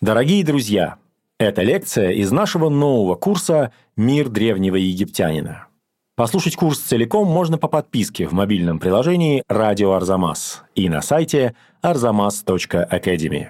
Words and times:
Дорогие 0.00 0.42
друзья, 0.44 0.96
это 1.38 1.60
лекция 1.60 2.12
из 2.12 2.32
нашего 2.32 2.70
нового 2.70 3.16
курса 3.16 3.70
«Мир 3.96 4.30
древнего 4.30 4.76
египтянина». 4.76 5.66
Послушать 6.16 6.56
курс 6.56 6.78
целиком 6.78 7.28
можно 7.28 7.58
по 7.58 7.68
подписке 7.68 8.26
в 8.26 8.32
мобильном 8.32 8.78
приложении 8.78 9.42
«Радио 9.46 9.92
Арзамас» 9.92 10.62
и 10.74 10.88
на 10.88 11.02
сайте 11.02 11.54
arzamas.academy. 11.82 13.48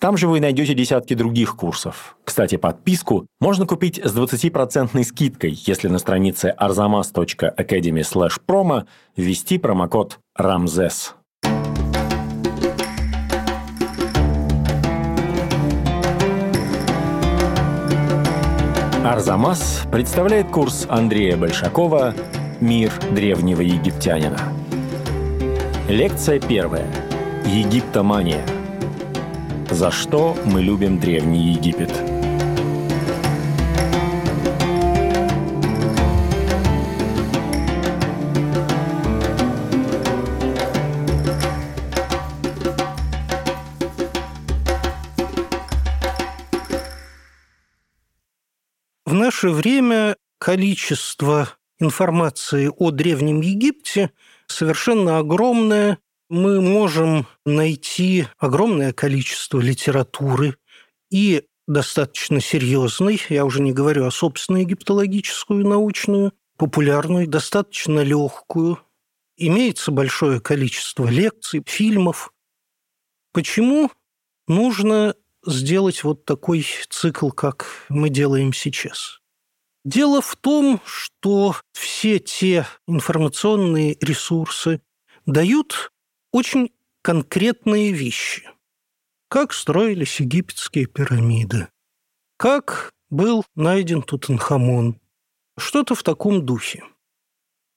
Там 0.00 0.16
же 0.16 0.26
вы 0.26 0.40
найдете 0.40 0.74
десятки 0.74 1.14
других 1.14 1.54
курсов. 1.54 2.16
Кстати, 2.24 2.56
подписку 2.56 3.28
можно 3.40 3.64
купить 3.64 4.00
с 4.02 4.12
20% 4.12 5.04
скидкой, 5.04 5.56
если 5.66 5.86
на 5.86 5.98
странице 5.98 6.52
arzamas.academy 6.58 8.02
promo 8.44 8.86
ввести 9.16 9.58
промокод 9.58 10.18
RAMZES. 10.36 11.12
Арзамас 19.04 19.82
представляет 19.90 20.46
курс 20.46 20.86
Андрея 20.88 21.36
Большакова 21.36 22.14
«Мир 22.60 22.92
древнего 23.10 23.60
египтянина». 23.60 24.38
Лекция 25.88 26.38
первая. 26.38 26.86
Египтомания. 27.44 28.46
За 29.68 29.90
что 29.90 30.36
мы 30.44 30.62
любим 30.62 31.00
Древний 31.00 31.48
Египет? 31.52 32.11
Наше 49.12 49.50
время 49.50 50.16
количество 50.38 51.50
информации 51.78 52.70
о 52.76 52.90
Древнем 52.90 53.40
Египте 53.40 54.10
совершенно 54.46 55.18
огромное. 55.18 55.98
Мы 56.28 56.60
можем 56.60 57.26
найти 57.44 58.26
огромное 58.38 58.92
количество 58.92 59.60
литературы 59.60 60.56
и 61.10 61.44
достаточно 61.66 62.40
серьезной, 62.40 63.20
я 63.28 63.44
уже 63.44 63.60
не 63.60 63.72
говорю 63.72 64.06
о 64.06 64.10
собственной 64.10 64.62
египтологическую 64.62 65.66
научную, 65.66 66.32
популярную, 66.56 67.26
достаточно 67.26 68.00
легкую. 68.00 68.78
Имеется 69.36 69.90
большое 69.90 70.40
количество 70.40 71.06
лекций, 71.06 71.62
фильмов. 71.66 72.32
Почему 73.32 73.90
нужно 74.46 75.14
сделать 75.44 76.04
вот 76.04 76.24
такой 76.24 76.66
цикл, 76.88 77.30
как 77.30 77.66
мы 77.88 78.08
делаем 78.08 78.52
сейчас? 78.52 79.20
Дело 79.84 80.20
в 80.20 80.36
том, 80.36 80.80
что 80.84 81.56
все 81.72 82.20
те 82.20 82.66
информационные 82.86 83.96
ресурсы 84.00 84.80
дают 85.26 85.92
очень 86.30 86.70
конкретные 87.02 87.92
вещи. 87.92 88.48
Как 89.28 89.52
строились 89.52 90.20
египетские 90.20 90.86
пирамиды, 90.86 91.68
как 92.36 92.92
был 93.10 93.44
найден 93.54 94.02
Тутанхамон, 94.02 95.00
что-то 95.58 95.94
в 95.94 96.02
таком 96.02 96.46
духе. 96.46 96.84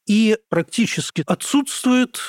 И 0.06 0.38
практически 0.50 1.24
отсутствует 1.26 2.20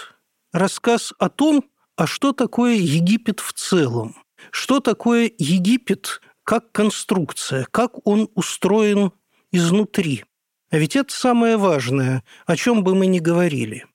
рассказ 0.52 1.12
о 1.18 1.28
том, 1.28 1.64
а 1.96 2.06
что 2.06 2.32
такое 2.32 2.74
Египет 2.74 3.40
в 3.40 3.52
целом, 3.52 4.16
что 4.50 4.80
такое 4.80 5.30
Египет 5.38 6.20
как 6.44 6.70
конструкция, 6.72 7.66
как 7.70 8.06
он 8.06 8.28
устроен 8.34 9.12
изнутри. 9.52 10.24
А 10.70 10.78
ведь 10.78 10.96
это 10.96 11.12
самое 11.12 11.56
важное, 11.56 12.22
о 12.46 12.56
чем 12.56 12.84
бы 12.84 12.94
мы 12.94 13.06
ни 13.06 13.18
говорили. 13.18 13.86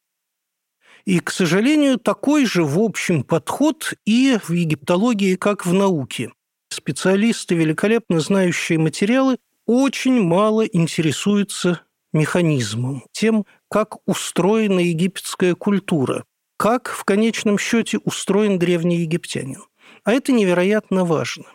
И, 1.05 1.19
к 1.19 1.31
сожалению, 1.31 1.97
такой 1.97 2.45
же, 2.45 2.63
в 2.63 2.79
общем, 2.79 3.23
подход 3.23 3.93
и 4.05 4.37
в 4.43 4.51
египтологии, 4.51 5.35
как 5.35 5.65
в 5.65 5.73
науке. 5.73 6.31
Специалисты, 6.69 7.55
великолепно 7.55 8.19
знающие 8.19 8.77
материалы, 8.77 9.37
очень 9.65 10.21
мало 10.21 10.65
интересуются 10.65 11.81
механизмом, 12.13 13.05
тем, 13.11 13.45
как 13.69 13.97
устроена 14.07 14.79
египетская 14.79 15.55
культура, 15.55 16.25
как 16.57 16.89
в 16.89 17.03
конечном 17.03 17.57
счете 17.57 17.97
устроен 17.99 18.59
древний 18.59 18.99
египтянин. 18.99 19.63
А 20.03 20.13
это 20.13 20.31
невероятно 20.31 21.05
важно, 21.05 21.45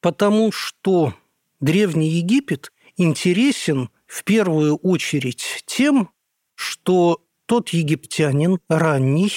потому 0.00 0.52
что 0.52 1.14
древний 1.60 2.10
Египет 2.10 2.72
интересен 2.96 3.90
в 4.06 4.24
первую 4.24 4.76
очередь 4.76 5.62
тем, 5.66 6.10
что 6.54 7.22
тот 7.46 7.70
египтянин 7.70 8.58
ранний, 8.68 9.32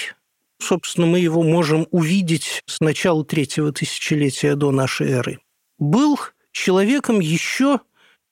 собственно, 0.59 1.07
мы 1.07 1.19
его 1.19 1.43
можем 1.43 1.87
увидеть 1.91 2.61
с 2.65 2.81
начала 2.81 3.23
третьего 3.23 3.71
тысячелетия 3.71 4.55
до 4.55 4.71
нашей 4.71 5.11
эры, 5.11 5.39
был 5.77 6.19
человеком 6.51 7.21
еще, 7.21 7.79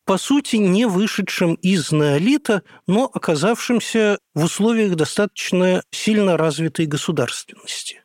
по 0.05 0.17
сути, 0.17 0.57
не 0.57 0.85
вышедшим 0.85 1.53
из 1.55 1.91
неолита, 1.91 2.63
но 2.87 3.05
оказавшимся 3.05 4.19
в 4.33 4.43
условиях 4.43 4.95
достаточно 4.95 5.83
сильно 5.91 6.35
развитой 6.35 6.87
государственности. 6.87 8.03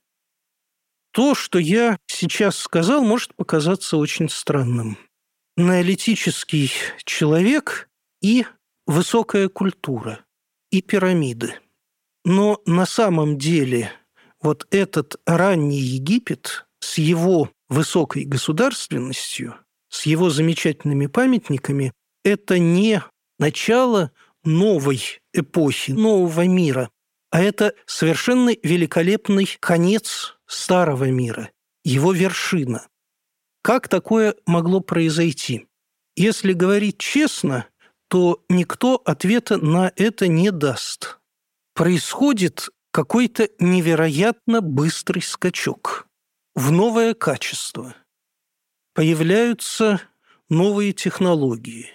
То, 1.14 1.36
что 1.36 1.60
я 1.60 1.96
сейчас 2.08 2.58
сказал, 2.58 3.04
может 3.04 3.36
показаться 3.36 3.96
очень 3.96 4.28
странным 4.28 4.98
неолитический 5.56 6.72
человек 7.04 7.88
и 8.20 8.44
высокая 8.84 9.48
культура, 9.48 10.24
и 10.72 10.82
пирамиды. 10.82 11.54
Но 12.24 12.60
на 12.66 12.84
самом 12.84 13.38
деле 13.38 13.92
вот 14.42 14.66
этот 14.72 15.14
ранний 15.24 15.78
Египет 15.78 16.66
с 16.80 16.98
его 16.98 17.48
высокой 17.68 18.24
государственностью, 18.24 19.54
с 19.90 20.06
его 20.06 20.30
замечательными 20.30 21.06
памятниками, 21.06 21.92
это 22.24 22.58
не 22.58 23.04
начало 23.38 24.10
новой 24.42 25.20
эпохи, 25.32 25.92
нового 25.92 26.44
мира, 26.48 26.90
а 27.30 27.40
это 27.40 27.74
совершенно 27.86 28.50
великолепный 28.64 29.48
конец 29.60 30.33
старого 30.46 31.10
мира, 31.10 31.50
его 31.84 32.12
вершина. 32.12 32.86
Как 33.62 33.88
такое 33.88 34.34
могло 34.46 34.80
произойти? 34.80 35.66
Если 36.16 36.52
говорить 36.52 36.98
честно, 36.98 37.66
то 38.08 38.44
никто 38.48 39.00
ответа 39.04 39.56
на 39.58 39.92
это 39.96 40.28
не 40.28 40.50
даст. 40.50 41.18
Происходит 41.74 42.68
какой-то 42.92 43.48
невероятно 43.58 44.60
быстрый 44.60 45.22
скачок 45.22 46.06
в 46.54 46.70
новое 46.70 47.14
качество. 47.14 47.96
Появляются 48.94 50.00
новые 50.48 50.92
технологии. 50.92 51.90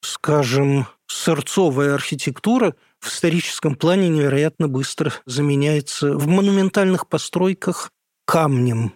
Скажем, 0.00 0.86
сырцовая 1.06 1.94
архитектура 1.94 2.74
в 3.04 3.08
историческом 3.08 3.74
плане 3.76 4.08
невероятно 4.08 4.66
быстро 4.66 5.12
заменяется 5.26 6.16
в 6.16 6.26
монументальных 6.26 7.06
постройках 7.06 7.90
камнем. 8.24 8.94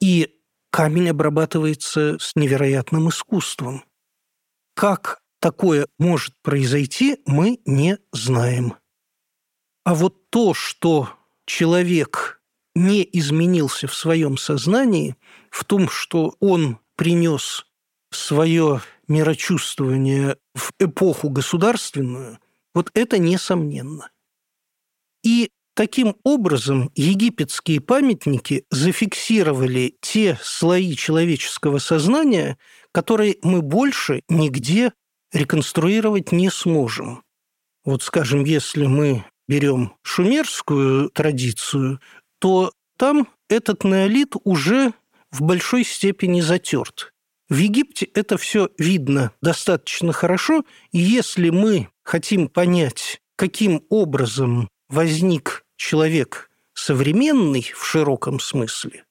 И 0.00 0.34
камень 0.70 1.10
обрабатывается 1.10 2.18
с 2.18 2.34
невероятным 2.34 3.08
искусством. 3.08 3.84
Как 4.74 5.20
такое 5.40 5.86
может 5.98 6.34
произойти, 6.42 7.18
мы 7.24 7.60
не 7.64 7.98
знаем. 8.12 8.74
А 9.84 9.94
вот 9.94 10.28
то, 10.30 10.52
что 10.52 11.10
человек 11.46 12.42
не 12.74 13.08
изменился 13.12 13.86
в 13.86 13.94
своем 13.94 14.36
сознании, 14.36 15.16
в 15.50 15.64
том, 15.64 15.88
что 15.88 16.34
он 16.40 16.80
принес 16.96 17.64
свое 18.10 18.82
мирочувствование 19.06 20.36
в 20.54 20.72
эпоху 20.80 21.30
государственную, 21.30 22.40
вот 22.76 22.92
это 22.94 23.18
несомненно. 23.18 24.12
И 25.24 25.50
Таким 25.76 26.16
образом, 26.24 26.90
египетские 26.94 27.82
памятники 27.82 28.64
зафиксировали 28.70 29.94
те 30.00 30.38
слои 30.42 30.96
человеческого 30.96 31.80
сознания, 31.80 32.56
которые 32.92 33.36
мы 33.42 33.60
больше 33.60 34.22
нигде 34.30 34.94
реконструировать 35.34 36.32
не 36.32 36.48
сможем. 36.48 37.22
Вот, 37.84 38.02
скажем, 38.02 38.44
если 38.44 38.86
мы 38.86 39.26
берем 39.48 39.92
шумерскую 40.00 41.10
традицию, 41.10 42.00
то 42.38 42.72
там 42.96 43.28
этот 43.50 43.84
неолит 43.84 44.32
уже 44.44 44.94
в 45.30 45.42
большой 45.42 45.84
степени 45.84 46.40
затерт. 46.40 47.12
В 47.48 47.56
Египте 47.56 48.06
это 48.06 48.38
все 48.38 48.70
видно 48.76 49.32
достаточно 49.40 50.12
хорошо, 50.12 50.64
и 50.90 50.98
если 50.98 51.50
мы 51.50 51.88
хотим 52.02 52.48
понять, 52.48 53.20
каким 53.36 53.84
образом 53.88 54.68
возник 54.88 55.64
человек 55.76 56.50
современный 56.74 57.62
в 57.62 57.84
широком 57.84 58.40
смысле, 58.40 59.04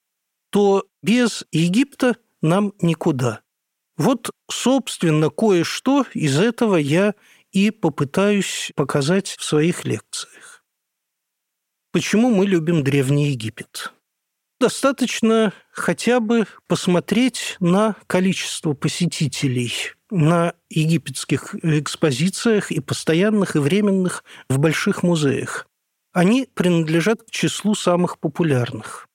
то 0.50 0.86
без 1.02 1.46
Египта 1.52 2.18
нам 2.42 2.74
никуда. 2.82 3.42
Вот, 3.98 4.30
собственно, 4.52 5.30
кое-что 5.30 6.06
из 6.14 6.38
этого 6.38 6.76
я 6.76 7.16
и 7.52 7.72
попытаюсь 7.72 8.72
показать 8.76 9.30
в 9.30 9.44
своих 9.44 9.86
лекциях. 9.86 10.66
Почему 11.94 12.30
мы 12.30 12.46
любим 12.46 12.84
Древний 12.84 13.30
Египет? 13.30 13.94
Достаточно 14.60 15.54
хотя 15.72 16.19
бы 16.19 16.48
посмотреть 16.68 17.57
на 17.60 17.96
количество 18.07 18.74
посетителей 18.74 19.74
на 20.10 20.54
египетских 20.69 21.56
экспозициях 21.63 22.72
и 22.72 22.80
постоянных, 22.80 23.56
и 23.56 23.60
временных 23.60 24.24
в 24.50 24.57
больших 24.60 25.04
музеях. 25.04 25.68
Они 26.13 26.48
принадлежат 26.54 27.24
к 27.24 27.31
числу 27.31 27.75
самых 27.75 28.19
популярных. 28.19 29.07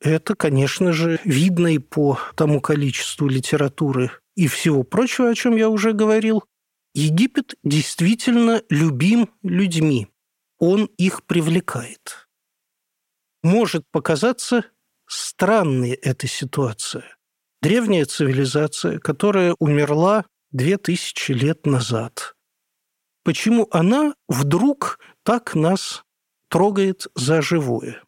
Это, 0.00 0.34
конечно 0.34 0.92
же, 0.92 1.20
видно 1.24 1.68
и 1.74 1.78
по 1.78 2.18
тому 2.34 2.60
количеству 2.60 3.28
литературы 3.28 4.10
и 4.36 4.46
всего 4.46 4.82
прочего, 4.82 5.30
о 5.30 5.34
чем 5.34 5.56
я 5.56 5.70
уже 5.70 5.92
говорил. 5.92 6.44
Египет 6.94 7.54
действительно 7.64 8.62
любим 8.68 9.30
людьми. 9.42 10.08
Он 10.58 10.84
их 10.98 11.24
привлекает. 11.24 12.25
Может 13.42 13.84
показаться 13.90 14.64
странной 15.06 15.90
эта 15.90 16.26
ситуация. 16.26 17.16
Древняя 17.62 18.04
цивилизация, 18.04 18.98
которая 18.98 19.54
умерла 19.58 20.24
две 20.50 20.78
тысячи 20.78 21.32
лет 21.32 21.66
назад. 21.66 22.34
Почему 23.24 23.68
она 23.70 24.14
вдруг 24.28 24.98
так 25.22 25.54
нас 25.54 26.04
трогает 26.48 27.08
за 27.14 27.42
живое? 27.42 28.02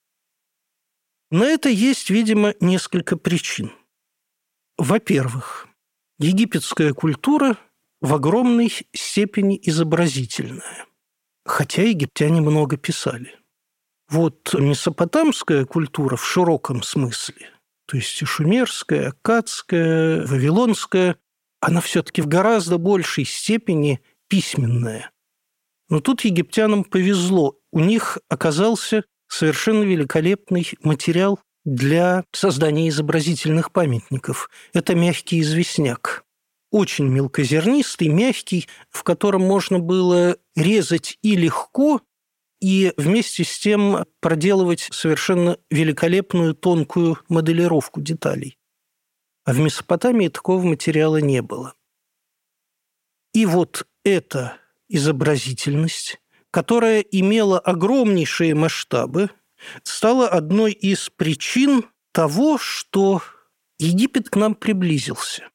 На 1.30 1.44
это 1.44 1.69
есть, 1.69 2.08
видимо, 2.08 2.54
несколько 2.60 3.16
причин. 3.16 3.72
Во-первых, 4.76 5.66
египетская 6.19 6.92
культура 6.92 7.58
в 8.00 8.14
огромной 8.14 8.72
степени 8.94 9.58
изобразительная, 9.60 10.86
хотя 11.44 11.82
египтяне 11.82 12.40
много 12.40 12.76
писали. 12.76 13.38
Вот 14.08 14.55
месопотамская 14.55 15.64
культура 15.64 16.16
в 16.16 16.26
широком 16.26 16.82
смысле, 16.82 17.50
то 17.87 17.96
есть 17.96 18.20
и 18.22 18.25
шумерская, 18.25 19.08
аккадская, 19.08 20.26
вавилонская, 20.26 21.16
она 21.60 21.81
все-таки 21.81 22.22
в 22.22 22.26
гораздо 22.26 22.78
большей 22.78 23.25
степени 23.25 24.00
письменная. 24.28 25.10
Но 25.88 26.00
тут 26.00 26.22
египтянам 26.22 26.84
повезло. 26.84 27.56
У 27.72 27.81
них 27.81 28.19
оказался 28.28 29.05
совершенно 29.28 29.82
великолепный 29.82 30.70
материал 30.82 31.40
для 31.64 32.25
создания 32.32 32.88
изобразительных 32.88 33.72
памятников. 33.72 34.49
Это 34.72 34.94
мягкий 34.94 35.40
известняк. 35.40 36.25
Очень 36.70 37.08
мелкозернистый, 37.08 38.08
мягкий, 38.08 38.69
в 38.90 39.02
котором 39.02 39.43
можно 39.43 39.78
было 39.78 40.37
резать 40.54 41.19
и 41.22 41.34
легко, 41.34 42.02
и 42.60 42.93
вместе 42.96 43.44
с 43.44 43.58
тем 43.58 44.05
проделывать 44.20 44.88
совершенно 44.90 45.58
великолепную 45.70 46.55
тонкую 46.55 47.19
моделировку 47.28 48.00
деталей. 48.00 48.58
А 49.44 49.52
в 49.52 49.58
Месопотамии 49.58 50.28
такого 50.28 50.62
материала 50.62 51.19
не 51.19 51.43
было. 51.43 51.75
И 53.32 53.46
вот 53.46 53.87
эта 54.05 54.58
изобразительность 54.88 56.19
которая 56.50 57.00
имела 57.00 57.58
огромнейшие 57.58 58.55
масштабы, 58.55 59.31
стала 59.82 60.28
одной 60.28 60.72
из 60.72 61.11
причин 61.11 61.84
того, 62.12 62.58
что 62.58 63.22
Египет 63.78 64.31
к 64.31 64.37
нам 64.37 64.54
приблизился. 64.54 65.49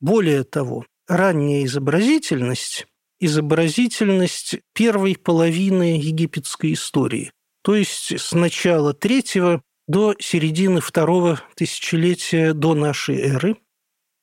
Более 0.00 0.44
того, 0.44 0.86
ранняя 1.08 1.64
изобразительность– 1.64 2.86
изобразительность 3.20 4.56
первой 4.74 5.16
половины 5.16 5.98
египетской 5.98 6.72
истории, 6.72 7.32
то 7.62 7.74
есть 7.74 8.18
с 8.18 8.32
начала 8.32 8.94
третьего 8.94 9.62
до 9.86 10.14
середины 10.18 10.80
второго 10.80 11.40
тысячелетия 11.54 12.54
до 12.54 12.74
нашей 12.74 13.18
эры– 13.18 13.56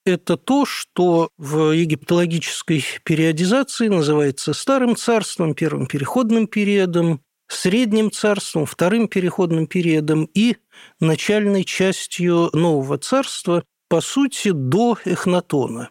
это 0.08 0.38
то, 0.38 0.66
что 0.66 1.32
в 1.38 1.72
египтологической 1.72 2.84
периодизации 3.04 3.90
называется 3.90 4.54
Старым 4.54 4.96
царством, 4.96 5.54
Первым 5.54 5.86
переходным 5.86 6.48
периодом, 6.48 7.22
Средним 7.50 8.10
царством, 8.12 8.66
Вторым 8.66 9.10
переходным 9.10 9.68
периодом 9.68 10.30
и 10.34 10.56
начальной 11.02 11.66
частью 11.66 12.50
Нового 12.54 12.98
царства, 12.98 13.66
по 13.90 14.00
сути, 14.00 14.52
до 14.52 14.98
Эхнатона. 15.04 15.90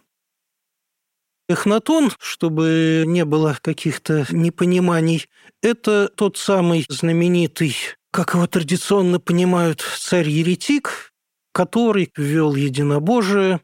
Эхнатон, 1.48 2.10
чтобы 2.18 3.04
не 3.06 3.24
было 3.24 3.56
каких-то 3.62 4.26
непониманий, 4.30 5.26
это 5.62 6.08
тот 6.08 6.38
самый 6.38 6.84
знаменитый, 6.88 7.76
как 8.10 8.34
его 8.34 8.46
традиционно 8.46 9.20
понимают, 9.20 9.84
царь-еретик, 9.98 11.12
который 11.52 12.10
ввел 12.16 12.54
единобожие, 12.54 13.60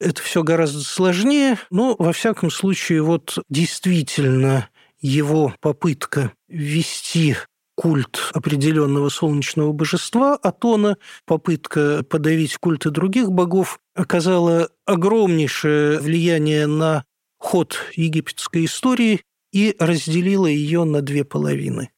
это 0.00 0.22
все 0.22 0.42
гораздо 0.42 0.80
сложнее, 0.80 1.58
но, 1.70 1.94
во 1.98 2.12
всяком 2.12 2.50
случае, 2.50 3.02
вот 3.02 3.38
действительно 3.48 4.68
его 5.00 5.54
попытка 5.60 6.32
ввести 6.48 7.36
культ 7.76 8.30
определенного 8.32 9.10
солнечного 9.10 9.72
божества 9.72 10.34
Атона, 10.36 10.96
попытка 11.26 12.02
подавить 12.02 12.56
культы 12.56 12.90
других 12.90 13.30
богов 13.30 13.78
оказала 13.94 14.70
огромнейшее 14.86 16.00
влияние 16.00 16.66
на 16.66 17.04
ход 17.38 17.78
египетской 17.94 18.64
истории 18.64 19.22
и 19.52 19.74
разделила 19.78 20.46
ее 20.46 20.84
на 20.84 21.02
две 21.02 21.24
половины. 21.24 21.90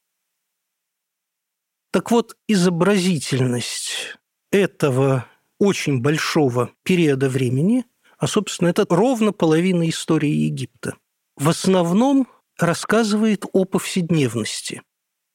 Так 1.91 2.11
вот, 2.11 2.37
изобразительность 2.47 4.17
этого 4.51 5.25
очень 5.59 6.01
большого 6.01 6.71
периода 6.83 7.29
времени, 7.29 7.85
а, 8.17 8.27
собственно, 8.27 8.69
это 8.69 8.85
ровно 8.89 9.31
половина 9.31 9.89
истории 9.89 10.29
Египта, 10.29 10.95
в 11.35 11.49
основном 11.49 12.27
рассказывает 12.57 13.45
о 13.53 13.65
повседневности. 13.65 14.81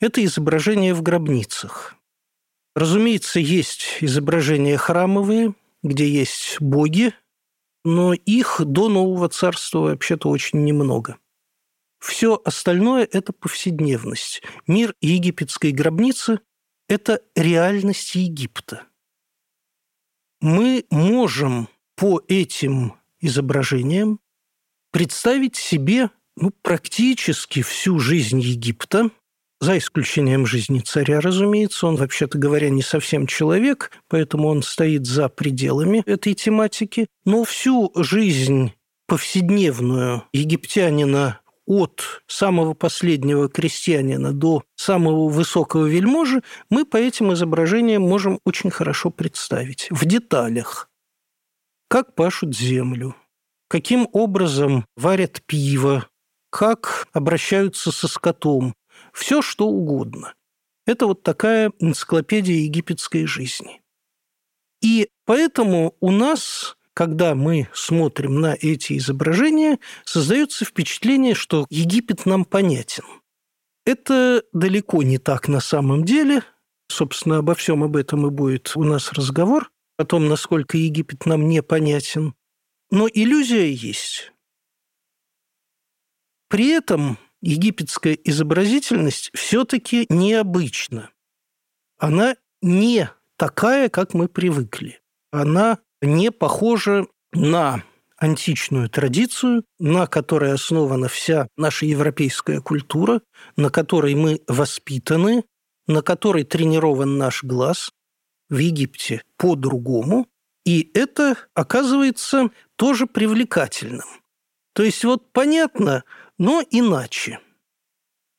Это 0.01 0.25
изображения 0.25 0.95
в 0.95 1.03
гробницах. 1.03 1.97
Разумеется, 2.75 3.41
есть 3.41 3.99
изображения 4.01 4.77
храмовые, 4.77 5.55
где 5.83 6.09
есть 6.09 6.61
боги, 6.61 7.15
но 7.85 8.15
их 8.15 8.61
до 8.65 8.89
Нового 8.89 9.29
Царства 9.29 9.81
вообще-то 9.81 10.29
очень 10.29 10.65
немного. 10.65 11.19
Все 12.01 12.41
остальное– 12.45 13.09
это 13.13 13.33
повседневность. 13.33 14.43
Мир 14.67 14.95
египетской 15.01 15.73
гробницы– 15.73 16.41
это 16.89 17.21
реальность 17.35 18.15
Египта– 18.15 18.83
мы 20.45 20.85
можем 20.91 21.71
по 21.97 22.23
этим 22.29 22.97
изображениям 23.19 24.21
представить 24.93 25.57
себе 25.57 26.11
ну, 26.37 26.51
практически 26.61 27.63
всю 27.63 27.99
жизнь 27.99 28.41
Египта, 28.41 29.09
за 29.65 29.79
исключением 29.79 30.45
жизни 30.45 30.81
царя, 30.81 31.21
разумеется. 31.21 31.87
Он, 31.87 31.97
вообще-то 31.97 32.37
говоря, 32.37 32.69
не 32.69 32.83
совсем 32.83 33.27
человек, 33.27 33.91
поэтому 34.09 34.49
он 34.49 34.63
стоит 34.63 35.07
за 35.07 35.29
пределами 35.31 36.03
этой 36.05 36.35
тематики. 36.35 37.07
Но 37.25 37.45
всю 37.45 37.91
жизнь 37.97 38.73
повседневную 39.07 40.25
египтянина 40.33 41.41
от 41.67 42.23
самого 42.27 42.75
последнего 42.75 43.49
крестьянина 43.49 44.35
до 44.35 44.65
самого 44.77 45.31
высокого 45.31 45.87
вельможи, 45.87 46.43
мы 46.69 46.85
по 46.85 46.99
этим 46.99 47.33
изображениям 47.33 48.03
можем 48.03 48.41
очень 48.45 48.71
хорошо 48.71 49.09
представить 49.09 49.87
в 49.91 50.05
деталях. 50.05 50.91
Как 51.89 52.15
пашут 52.15 52.55
землю, 52.55 53.17
каким 53.69 54.09
образом 54.13 54.85
варят 54.95 55.41
пиво, 55.47 56.07
как 56.51 57.09
обращаются 57.15 57.91
со 57.91 58.09
скотом, 58.09 58.75
все 59.15 59.41
что 59.41 59.67
угодно. 59.67 60.35
Это 60.87 61.07
вот 61.07 61.23
такая 61.23 61.73
энциклопедия 61.79 62.57
египетской 62.57 63.25
жизни. 63.25 63.81
И 64.83 65.09
поэтому 65.25 65.97
у 66.01 66.11
нас 66.11 66.77
когда 66.95 67.35
мы 67.35 67.69
смотрим 67.75 68.41
на 68.41 68.55
эти 68.55 68.97
изображения, 68.97 69.79
создается 70.05 70.65
впечатление, 70.65 71.35
что 71.35 71.67
Египет 71.69 72.25
нам 72.25 72.45
понятен. 72.45 73.05
Это 73.85 74.45
далеко 74.53 75.03
не 75.03 75.19
так 75.19 75.49
на 75.49 75.61
самом 75.61 76.05
деле. 76.05 76.43
Собственно, 76.89 77.39
обо 77.39 77.55
всем 77.55 77.83
об 77.83 77.97
этом 77.97 78.27
и 78.27 78.31
будет 78.31 78.73
у 78.77 78.85
нас 78.85 79.13
разговор, 79.13 79.71
о 79.99 80.05
том, 80.05 80.29
насколько 80.29 80.79
Египет 80.79 81.27
нам 81.27 81.49
непонятен. 81.49 82.35
Но 82.91 83.09
иллюзия 83.13 83.73
есть. 83.73 84.33
При 86.49 86.69
этом 86.69 87.19
египетская 87.45 88.15
изобразительность 88.15 89.31
все-таки 89.35 90.07
необычна. 90.09 91.11
Она 91.99 92.37
не 92.63 93.11
такая, 93.37 93.89
как 93.89 94.15
мы 94.15 94.29
привыкли. 94.29 95.01
Она 95.31 95.79
не 96.01 96.31
похоже 96.31 97.07
на 97.33 97.85
античную 98.17 98.89
традицию, 98.89 99.65
на 99.79 100.07
которой 100.07 100.53
основана 100.53 101.09
вся 101.09 101.49
наша 101.57 101.85
европейская 101.85 102.61
культура, 102.61 103.21
на 103.57 103.71
которой 103.71 104.15
мы 104.15 104.41
воспитаны, 104.49 105.45
на 105.87 106.01
которой 106.01 106.45
тренирован 106.45 107.19
наш 107.19 107.45
глаз. 107.45 107.91
В 108.49 108.59
Египте 108.59 109.23
по-другому. 109.37 110.27
И 110.65 110.91
это 110.95 111.37
оказывается 111.55 112.51
тоже 112.77 113.07
привлекательным. 113.07 114.07
То 114.75 114.83
есть 114.83 115.05
вот 115.05 115.33
понятно, 115.33 116.05
но 116.39 116.63
иначе. 116.71 117.41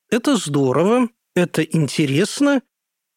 Это 0.09 0.37
здорово, 0.37 1.09
это 1.35 1.63
интересно, 1.63 2.61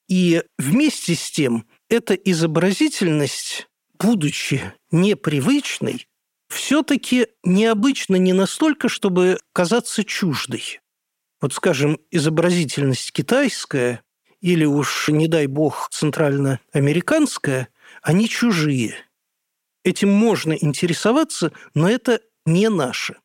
и 0.08 0.42
вместе 0.58 1.14
с 1.14 1.30
тем 1.30 1.66
эта 1.88 2.14
изобразительность, 2.14 3.68
будучи 3.98 4.72
непривычной, 4.90 6.06
все-таки 6.48 7.28
необычно 7.44 8.16
не 8.16 8.32
настолько, 8.32 8.88
чтобы 8.88 9.38
казаться 9.52 10.04
чуждой. 10.04 10.80
Вот, 11.40 11.52
скажем, 11.52 11.98
изобразительность 12.10 13.12
китайская 13.12 14.02
или 14.40 14.64
уж, 14.64 15.08
не 15.08 15.28
дай 15.28 15.46
бог, 15.46 15.88
центральноамериканская, 15.90 17.68
они 18.02 18.28
чужие. 18.28 18.94
Этим 19.84 20.10
можно 20.10 20.52
интересоваться, 20.52 21.52
но 21.74 21.88
это 21.88 22.20
не 22.46 22.68
наше. 22.68 23.16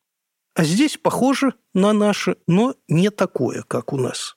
А 0.54 0.62
здесь 0.62 0.96
похоже 0.96 1.54
на 1.74 1.92
наше, 1.92 2.36
но 2.46 2.76
не 2.88 3.10
такое, 3.10 3.62
как 3.62 3.92
у 3.92 3.96
нас. 3.96 4.36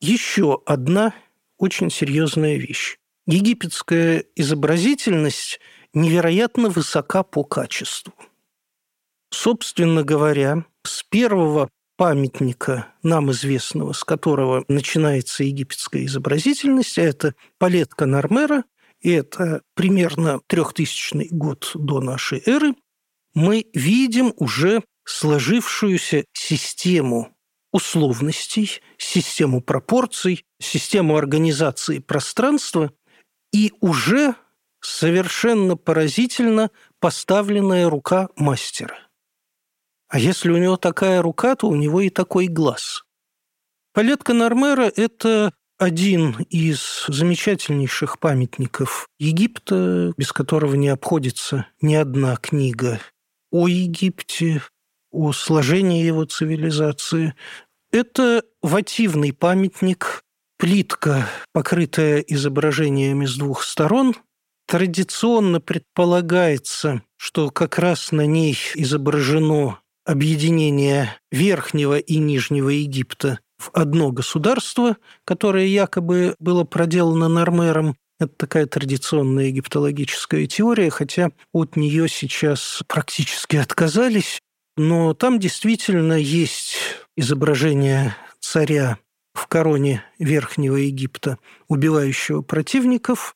Еще 0.00 0.62
одна 0.64 1.14
очень 1.58 1.90
серьезная 1.90 2.56
вещь. 2.56 2.98
Египетская 3.26 4.24
изобразительность 4.34 5.60
невероятно 5.92 6.70
высока 6.70 7.22
по 7.22 7.44
качеству. 7.44 8.14
Собственно 9.30 10.02
говоря, 10.02 10.64
с 10.84 11.02
первого 11.02 11.68
памятника, 11.96 12.94
нам 13.02 13.30
известного, 13.32 13.92
с 13.92 14.04
которого 14.04 14.64
начинается 14.68 15.44
египетская 15.44 16.06
изобразительность, 16.06 16.98
а 16.98 17.02
это 17.02 17.34
палетка 17.58 18.06
Нормера, 18.06 18.64
и 19.00 19.10
это 19.10 19.62
примерно 19.74 20.40
трехтысячный 20.46 21.28
год 21.30 21.72
до 21.74 22.00
нашей 22.00 22.42
эры, 22.46 22.74
мы 23.34 23.66
видим 23.74 24.34
уже 24.36 24.82
сложившуюся 25.04 26.24
систему 26.32 27.34
условностей, 27.72 28.80
систему 28.98 29.60
пропорций, 29.60 30.44
систему 30.60 31.16
организации 31.16 31.98
пространства 31.98 32.92
и 33.52 33.72
уже 33.80 34.34
совершенно 34.80 35.76
поразительно 35.76 36.70
поставленная 36.98 37.88
рука 37.88 38.28
мастера. 38.36 38.98
А 40.08 40.18
если 40.18 40.50
у 40.50 40.56
него 40.56 40.76
такая 40.76 41.22
рука, 41.22 41.54
то 41.54 41.68
у 41.68 41.76
него 41.76 42.00
и 42.00 42.10
такой 42.10 42.48
глаз. 42.48 43.04
Палетка 43.92 44.32
Нормера– 44.32 44.90
это 44.96 45.52
один 45.78 46.36
из 46.50 47.04
замечательнейших 47.08 48.18
памятников 48.18 49.08
Египта, 49.18 50.12
без 50.16 50.32
которого 50.32 50.74
не 50.74 50.88
обходится 50.88 51.66
ни 51.80 51.94
одна 51.94 52.36
книга 52.36 53.00
о 53.50 53.68
Египте, 53.68 54.62
о 55.10 55.32
сложении 55.32 56.04
его 56.04 56.24
цивилизации. 56.24 57.34
Это 57.92 58.44
вативный 58.62 59.32
памятник, 59.32 60.22
плитка, 60.58 61.26
покрытая 61.52 62.20
изображениями 62.20 63.26
с 63.26 63.36
двух 63.36 63.62
сторон– 63.64 64.14
Традиционно 64.70 65.60
предполагается, 65.60 67.02
что 67.16 67.50
как 67.50 67.80
раз 67.80 68.12
на 68.12 68.24
ней 68.24 68.56
изображено 68.76 69.80
объединение 70.04 71.16
Верхнего 71.32 71.98
и 71.98 72.18
Нижнего 72.18 72.68
Египта 72.68 73.40
в 73.58 73.70
одно 73.72 74.12
государство, 74.12 74.96
которое 75.24 75.66
якобы 75.66 76.36
было 76.38 76.62
проделано 76.62 77.26
Нормером. 77.26 77.96
Это 78.20 78.34
такая 78.36 78.66
традиционная 78.66 79.46
египтологическая 79.46 80.46
теория, 80.46 80.90
хотя 80.90 81.30
от 81.54 81.76
нее 81.76 82.06
сейчас 82.06 82.82
практически 82.86 83.56
отказались. 83.56 84.40
Но 84.76 85.14
там 85.14 85.38
действительно 85.38 86.12
есть 86.12 86.76
изображение 87.16 88.14
царя 88.38 88.98
в 89.32 89.46
короне 89.46 90.04
Верхнего 90.18 90.76
Египта, 90.76 91.38
убивающего 91.68 92.42
противников, 92.42 93.34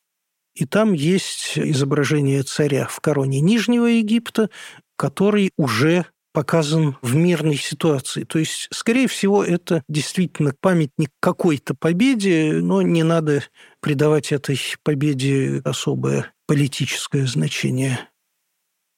и 0.53 0.65
там 0.65 0.93
есть 0.93 1.57
изображение 1.57 2.43
царя 2.43 2.85
в 2.85 2.99
короне 2.99 3.41
Нижнего 3.41 3.87
Египта, 3.87 4.51
который 4.97 5.49
уже 5.57 6.05
показан 6.35 6.97
в 7.01 7.15
мирной 7.15 7.55
ситуации. 7.55 8.25
То 8.25 8.37
есть, 8.37 8.67
скорее 8.71 9.07
всего, 9.07 9.43
это 9.43 9.83
действительно 9.87 10.53
памятник 10.59 11.09
какой-то 11.21 11.73
победе, 11.73 12.59
но 12.61 12.81
не 12.81 13.03
надо 13.03 13.43
придавать 13.79 14.33
этой 14.33 14.59
победе 14.83 15.61
особое 15.63 16.33
политическое 16.45 17.25
значение. 17.25 18.09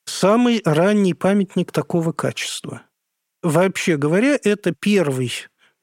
Самый 0.06 0.62
ранний 0.66 1.14
памятник 1.14 1.72
такого 1.72 2.12
качества. 2.12 2.82
Вообще 3.44 3.98
говоря, 3.98 4.40
это 4.44 4.74
первый 4.74 5.32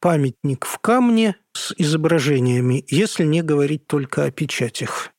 памятник 0.00 0.66
в 0.66 0.78
камне 0.80 1.36
с 1.52 1.72
изображениями, 1.78 2.84
если 2.88 3.24
не 3.24 3.42
говорить 3.42 3.86
только 3.86 4.24
о 4.24 4.30
печатях. 4.32 5.12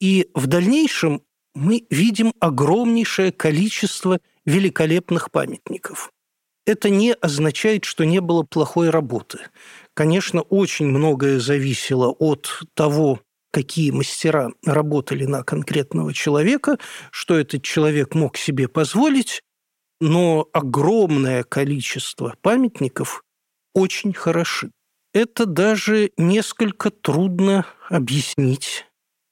И 0.00 0.30
в 0.34 0.46
дальнейшем 0.46 1.22
мы 1.54 1.86
видим 1.90 2.32
огромнейшее 2.40 3.32
количество 3.32 4.20
великолепных 4.46 5.30
памятников. 5.30 6.10
Это 6.64 6.90
не 6.90 7.12
означает, 7.12 7.84
что 7.84 8.04
не 8.04 8.20
было 8.20 8.42
плохой 8.42 8.90
работы. 8.90 9.38
Конечно, 9.94 10.40
очень 10.42 10.86
многое 10.86 11.38
зависело 11.38 12.08
от 12.08 12.62
того, 12.74 13.20
какие 13.52 13.90
мастера 13.90 14.52
работали 14.64 15.24
на 15.24 15.42
конкретного 15.42 16.12
человека, 16.12 16.78
что 17.10 17.38
этот 17.38 17.62
человек 17.62 18.14
мог 18.14 18.36
себе 18.36 18.68
позволить, 18.68 19.42
но 20.00 20.48
огромное 20.52 21.44
количество 21.44 22.34
памятников 22.42 23.22
очень 23.74 24.12
хороши. 24.12 24.70
Это 25.14 25.46
даже 25.46 26.10
несколько 26.18 26.90
трудно 26.90 27.64
объяснить 27.88 28.84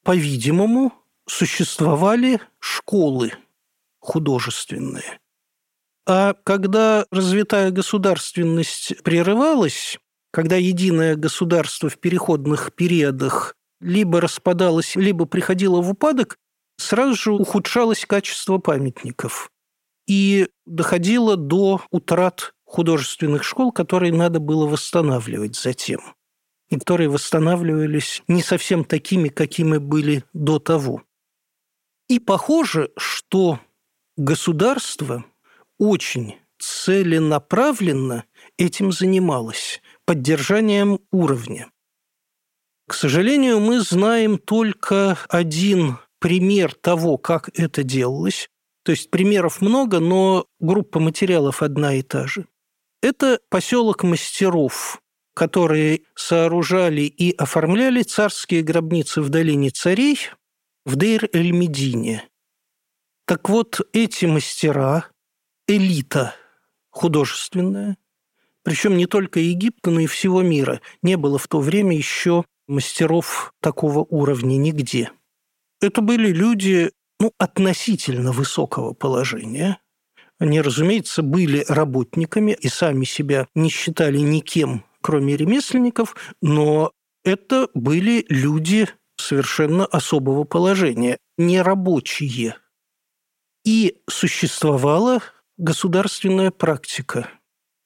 по-видимому, 0.04 0.92
существовали 1.26 2.40
школы 2.61 3.33
художественные. 4.04 5.18
А 6.06 6.34
когда 6.44 7.06
развитая 7.11 7.70
государственность 7.70 9.02
прерывалась, 9.02 9.99
когда 10.30 10.56
единое 10.56 11.16
государство 11.16 11.88
в 11.88 11.99
переходных 11.99 12.75
периодах 12.75 13.54
либо 13.80 14.20
распадалось, 14.20 14.94
либо 14.96 15.25
приходило 15.25 15.80
в 15.80 15.90
упадок, 15.90 16.37
сразу 16.76 17.14
же 17.14 17.32
ухудшалось 17.32 18.04
качество 18.04 18.58
памятников. 18.58 19.50
И 20.06 20.49
доходило 20.66 21.37
до 21.37 21.80
утрат 21.90 22.52
художественных 22.64 23.42
школ, 23.42 23.73
которые 23.73 24.12
надо 24.12 24.38
было 24.38 24.66
восстанавливать 24.66 25.56
затем 25.56 26.00
и 26.68 26.78
которые 26.78 27.08
восстанавливались 27.08 28.23
не 28.28 28.42
совсем 28.42 28.84
такими, 28.84 29.28
какими 29.28 29.78
были 29.78 30.25
до 30.32 30.58
того. 30.58 31.02
И 32.08 32.18
похоже, 32.18 32.90
что 32.96 33.61
государство 34.16 35.25
очень 35.78 36.37
целенаправленно 36.59 38.25
этим 38.56 38.92
занималось, 38.92 39.83
поддержанием 40.04 41.00
уровня. 41.11 41.71
К 42.88 42.94
сожалению, 42.94 43.61
мы 43.61 43.80
знаем 43.80 44.38
только 44.38 45.18
один 45.28 45.99
пример 46.21 46.75
того, 46.75 47.18
как 47.18 47.50
это 47.59 47.83
делалось. 47.83 48.49
То 48.85 48.92
есть 48.92 49.11
примеров 49.11 49.61
много, 49.61 50.00
но 50.00 50.47
группа 50.61 51.00
материалов 51.00 51.62
одна 51.62 51.94
и 51.94 52.02
та 52.02 52.26
же. 52.26 52.47
Это 53.02 53.40
поселок 53.49 54.04
мастеров 54.04 55.00
которые 55.35 56.02
сооружали 56.14 57.02
и 57.02 57.33
оформляли 57.37 58.02
царские 58.02 58.62
гробницы 58.62 59.21
в 59.21 59.28
долине 59.28 59.71
царей 59.71 60.18
в 60.85 60.97
Дейр-эль-Медине. 60.97 62.28
Так 63.26 63.49
вот, 63.49 63.81
эти 63.93 64.26
мастера, 64.26 65.07
элита 65.66 66.35
художественная, 66.90 67.97
причем 68.62 68.97
не 68.97 69.07
только 69.07 69.40
Египта, 69.40 69.90
но 69.90 70.00
и 70.00 70.07
всего 70.07 70.43
мира, 70.43 70.81
не 71.02 71.16
было 71.16 71.38
в 71.38 71.49
то 71.49 71.61
время 71.61 71.97
еще 71.97 72.45
мастеров 72.66 73.52
такого 73.61 74.00
уровня 74.09 74.57
нигде. 74.57 75.11
Это 75.81 76.00
были 76.00 76.33
люди 76.33 76.90
ну, 77.21 77.33
относительно 77.38 78.33
высокого 78.33 78.95
положения. 78.95 79.78
Они, 80.38 80.61
разумеется, 80.61 81.23
были 81.23 81.64
работниками 81.69 82.57
и 82.59 82.69
сами 82.69 83.04
себя 83.04 83.47
не 83.54 83.69
считали 83.69 84.19
никем 84.19 84.85
кроме 85.04 85.37
ремесленников, 85.37 86.16
но 86.40 86.90
это 87.25 87.69
были 87.75 88.25
люди 88.31 88.88
совершенно 89.16 89.85
особого 89.85 90.45
положения, 90.45 91.19
нерабочие. 91.37 92.57
И 93.64 93.97
существовала 94.09 95.23
государственная 95.56 96.50
практика. 96.50 97.30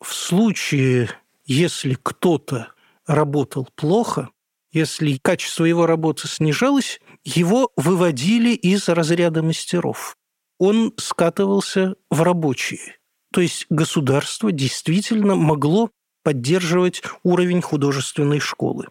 В 0.00 0.12
случае, 0.12 1.11
если 1.44 1.94
кто-то 1.94 2.73
работал 3.06 3.68
плохо, 3.75 4.30
если 4.73 5.18
качество 5.18 5.64
его 5.64 5.87
работы 5.87 6.28
снижалось, 6.28 7.00
его 7.25 7.73
выводили 7.76 8.50
из 8.50 8.88
разряда 8.88 9.42
мастеров. 9.42 10.16
Он 10.58 10.92
скатывался 10.99 11.94
в 12.11 12.23
рабочие. 12.23 12.99
То 13.32 13.40
есть 13.40 13.66
государство 13.70 14.52
действительно 14.52 15.37
могло 15.37 15.90
поддерживать 16.23 17.02
уровень 17.23 17.62
художественной 17.62 18.40
школы. 18.40 18.88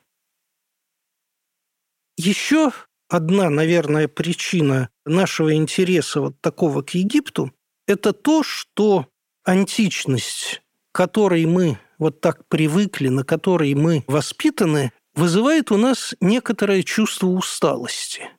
Еще 2.16 2.72
одна, 3.10 3.50
наверное, 3.50 4.08
причина 4.08 4.90
нашего 5.06 5.54
интереса 5.54 6.22
вот 6.22 6.42
такого 6.42 6.82
к 6.82 6.92
Египту– 6.92 7.52
это 7.88 8.14
то, 8.14 8.44
что 8.44 9.08
античность, 9.44 10.62
которой 10.92 11.46
мы 11.46 11.80
вот 11.98 12.22
так 12.22 12.48
привыкли, 12.48 13.08
на 13.10 13.24
которой 13.24 13.74
мы 13.74 14.04
воспитаны, 14.08 14.92
вызывает 15.16 15.72
у 15.72 15.78
нас 15.78 16.14
некоторое 16.20 16.84
чувство 16.84 17.28
усталости. 17.28 18.30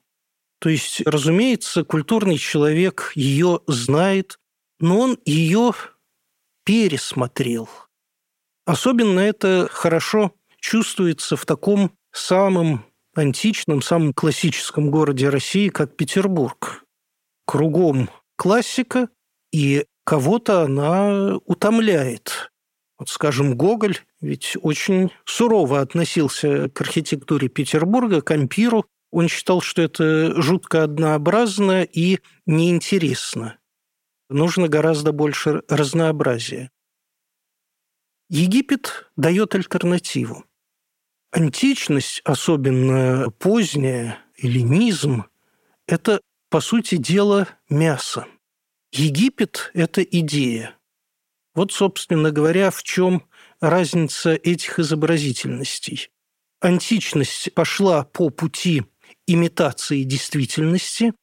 То 0.60 0.68
есть, 0.68 1.02
разумеется, 1.06 1.84
культурный 1.84 2.38
человек 2.38 3.12
ее 3.14 3.60
знает, 3.66 4.38
но 4.80 4.98
он 5.00 5.18
ее 5.24 5.72
пересмотрел. 6.64 7.68
Особенно 8.66 9.20
это 9.20 9.68
хорошо 9.70 10.34
чувствуется 10.60 11.36
в 11.36 11.46
таком 11.46 11.92
самом 12.12 12.84
античном, 13.18 13.82
самом 13.82 14.12
классическом 14.12 14.90
городе 14.90 15.28
России, 15.28 15.68
как 15.68 15.96
Петербург. 15.96 16.84
Кругом 17.46 18.10
классика, 18.36 19.08
и 19.52 19.86
кого-то 20.04 20.62
она 20.62 21.36
утомляет. 21.44 22.50
Вот, 22.98 23.08
скажем, 23.08 23.56
Гоголь 23.56 23.98
ведь 24.20 24.56
очень 24.60 25.10
сурово 25.24 25.80
относился 25.80 26.68
к 26.68 26.80
архитектуре 26.80 27.48
Петербурга, 27.48 28.20
к 28.20 28.30
ампиру. 28.30 28.86
Он 29.10 29.28
считал, 29.28 29.60
что 29.60 29.82
это 29.82 30.40
жутко 30.40 30.82
однообразно 30.82 31.84
и 31.84 32.18
неинтересно. 32.46 33.58
Нужно 34.28 34.68
гораздо 34.68 35.12
больше 35.12 35.62
разнообразия. 35.68 36.70
Египет 38.28 39.10
дает 39.16 39.54
альтернативу. 39.54 40.44
Античность, 41.38 42.20
особенно 42.24 43.30
поздняя, 43.30 44.18
эллинизм, 44.42 45.26
это, 45.86 46.20
по 46.50 46.60
сути 46.60 46.96
дела, 46.96 47.46
мясо. 47.70 48.26
Египет– 48.90 49.70
это 49.74 50.02
идея. 50.02 50.74
Вот, 51.54 51.70
собственно 51.70 52.32
говоря, 52.32 52.72
в 52.72 52.82
чем 52.82 53.22
разница 53.60 54.34
этих 54.34 54.80
изобразительностей. 54.80 56.10
Античность 56.60 57.54
пошла 57.54 58.02
по 58.02 58.30
пути 58.30 58.82
имитации 59.28 60.02
действительности 60.02 61.14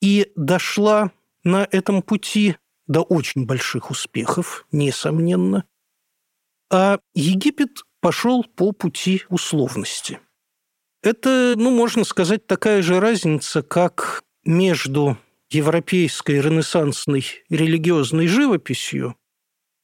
и 0.00 0.30
дошла 0.36 1.10
на 1.42 1.66
этом 1.72 2.02
пути 2.02 2.56
до 2.86 3.02
очень 3.02 3.46
больших 3.46 3.90
успехов, 3.90 4.64
несомненно. 4.70 5.64
А 6.70 7.00
Египет 7.16 7.82
пошел 8.06 8.44
по 8.44 8.70
пути 8.70 9.24
условности. 9.30 10.20
Это, 11.02 11.54
ну, 11.56 11.72
можно 11.72 12.04
сказать, 12.04 12.46
такая 12.46 12.80
же 12.80 13.00
разница, 13.00 13.64
как 13.64 14.22
между 14.44 15.18
европейской 15.50 16.40
ренессансной 16.40 17.24
религиозной 17.48 18.28
живописью 18.28 19.16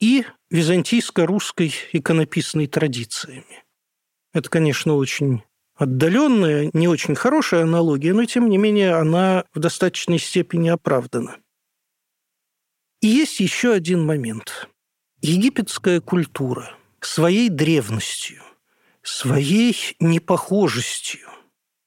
и 0.01 0.25
византийско-русской 0.53 1.75
иконописной 1.93 2.69
традициями. 2.69 3.65
Это, 4.33 4.49
конечно, 4.49 4.95
очень 4.95 5.43
отдаленная, 5.75 6.71
не 6.75 6.87
очень 6.87 7.17
хорошая 7.17 7.65
аналогия, 7.65 8.15
но, 8.15 8.25
тем 8.25 8.49
не 8.49 8.57
менее, 8.57 8.95
она 8.95 9.47
в 9.53 9.59
достаточной 9.59 10.21
степени 10.21 10.69
оправдана. 10.69 11.39
И 13.01 13.09
есть 13.09 13.41
еще 13.41 13.73
один 13.73 14.07
момент. 14.07 14.69
Египетская 15.23 16.01
культура 16.01 16.77
своей 17.05 17.49
древностью, 17.49 18.43
своей 19.03 19.77
непохожестью 20.01 21.29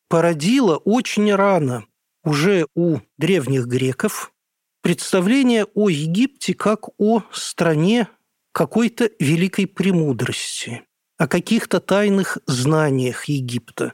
породила 0.09 0.77
очень 0.77 1.33
рано 1.33 1.85
уже 2.23 2.67
у 2.75 2.99
древних 3.17 3.65
греков 3.67 4.33
представление 4.81 5.65
о 5.73 5.89
Египте 5.89 6.53
как 6.53 6.89
о 6.99 7.23
стране 7.31 8.07
какой-то 8.51 9.09
великой 9.19 9.67
премудрости, 9.67 10.83
о 11.17 11.27
каких-то 11.27 11.79
тайных 11.79 12.37
знаниях 12.45 13.25
Египта. 13.25 13.93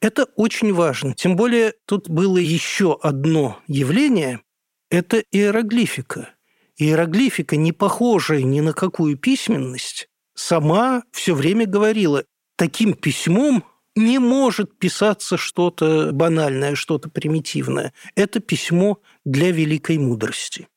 Это 0.00 0.24
очень 0.36 0.72
важно. 0.74 1.14
Тем 1.14 1.36
более 1.36 1.74
тут 1.86 2.08
было 2.08 2.38
еще 2.38 2.98
одно 3.00 3.60
явление– 3.66 4.40
это 4.90 5.22
иероглифика. 5.30 6.35
Иероглифика, 6.78 7.56
не 7.56 7.72
похожая 7.72 8.42
ни 8.42 8.60
на 8.60 8.72
какую 8.72 9.16
письменность, 9.16 10.08
сама 10.34 11.02
все 11.10 11.34
время 11.34 11.66
говорила, 11.66 12.24
таким 12.56 12.94
письмом 12.94 13.64
не 13.94 14.18
может 14.18 14.78
писаться 14.78 15.38
что-то 15.38 16.10
банальное, 16.12 16.74
что-то 16.74 17.08
примитивное. 17.08 17.94
Это 18.14 18.40
письмо 18.40 19.00
для 19.24 19.50
великой 19.50 19.98
мудрости. 19.98 20.68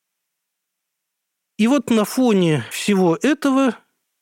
И 1.58 1.66
вот 1.66 1.90
на 1.90 2.06
фоне 2.06 2.64
всего 2.70 3.18
этого 3.20 3.76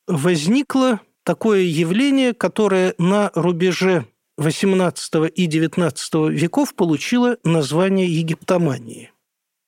возникло 0.09 1.01
такое 1.23 1.61
явление, 1.61 2.35
которое 2.35 2.95
на 2.99 3.31
рубеже 3.35 4.07
XVIII 4.39 5.29
и 5.29 5.47
XIX 5.47 6.31
веков 6.33 6.75
получило 6.75 7.37
название 7.45 8.09
египтомании. 8.09 9.13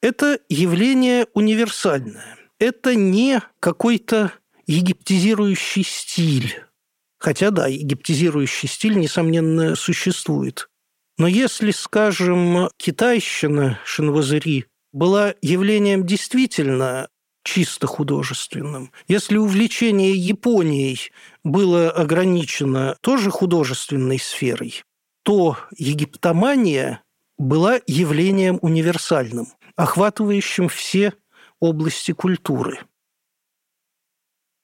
Это 0.02 0.40
явление 0.48 1.26
универсальное. 1.34 2.36
Это 2.58 2.94
не 2.94 3.40
какой-то 3.60 4.32
египтизирующий 4.66 5.84
стиль, 5.84 6.54
Хотя, 7.20 7.50
да, 7.50 7.66
египтизирующий 7.66 8.66
стиль, 8.66 8.96
несомненно, 8.96 9.76
существует. 9.76 10.70
Но 11.18 11.26
если, 11.26 11.70
скажем, 11.70 12.70
китайщина 12.78 13.78
Шинвазыри 13.84 14.64
была 14.92 15.34
явлением 15.42 16.06
действительно 16.06 17.08
чисто 17.44 17.86
художественным, 17.86 18.90
если 19.06 19.36
увлечение 19.36 20.14
Японией 20.14 21.10
было 21.44 21.90
ограничено 21.90 22.96
тоже 23.02 23.30
художественной 23.30 24.18
сферой, 24.18 24.82
то 25.22 25.58
египтомания 25.76 27.02
была 27.36 27.80
явлением 27.86 28.58
универсальным, 28.62 29.48
охватывающим 29.83 30.69
все 30.69 31.14
области 31.61 32.12
культуры– 32.12 32.81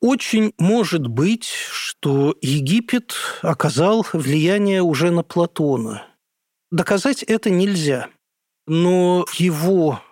очень 0.00 0.52
может 0.58 1.06
быть, 1.06 1.46
что 1.46 2.36
Египет 2.42 3.14
оказал 3.42 4.06
влияние 4.12 4.82
уже 4.82 5.10
на 5.10 5.22
Платона. 5.22 6.06
Доказать 6.70 7.22
это 7.22 7.50
нельзя. 7.50 8.08
Но 8.66 9.24
в 9.26 9.34
его 9.34 10.02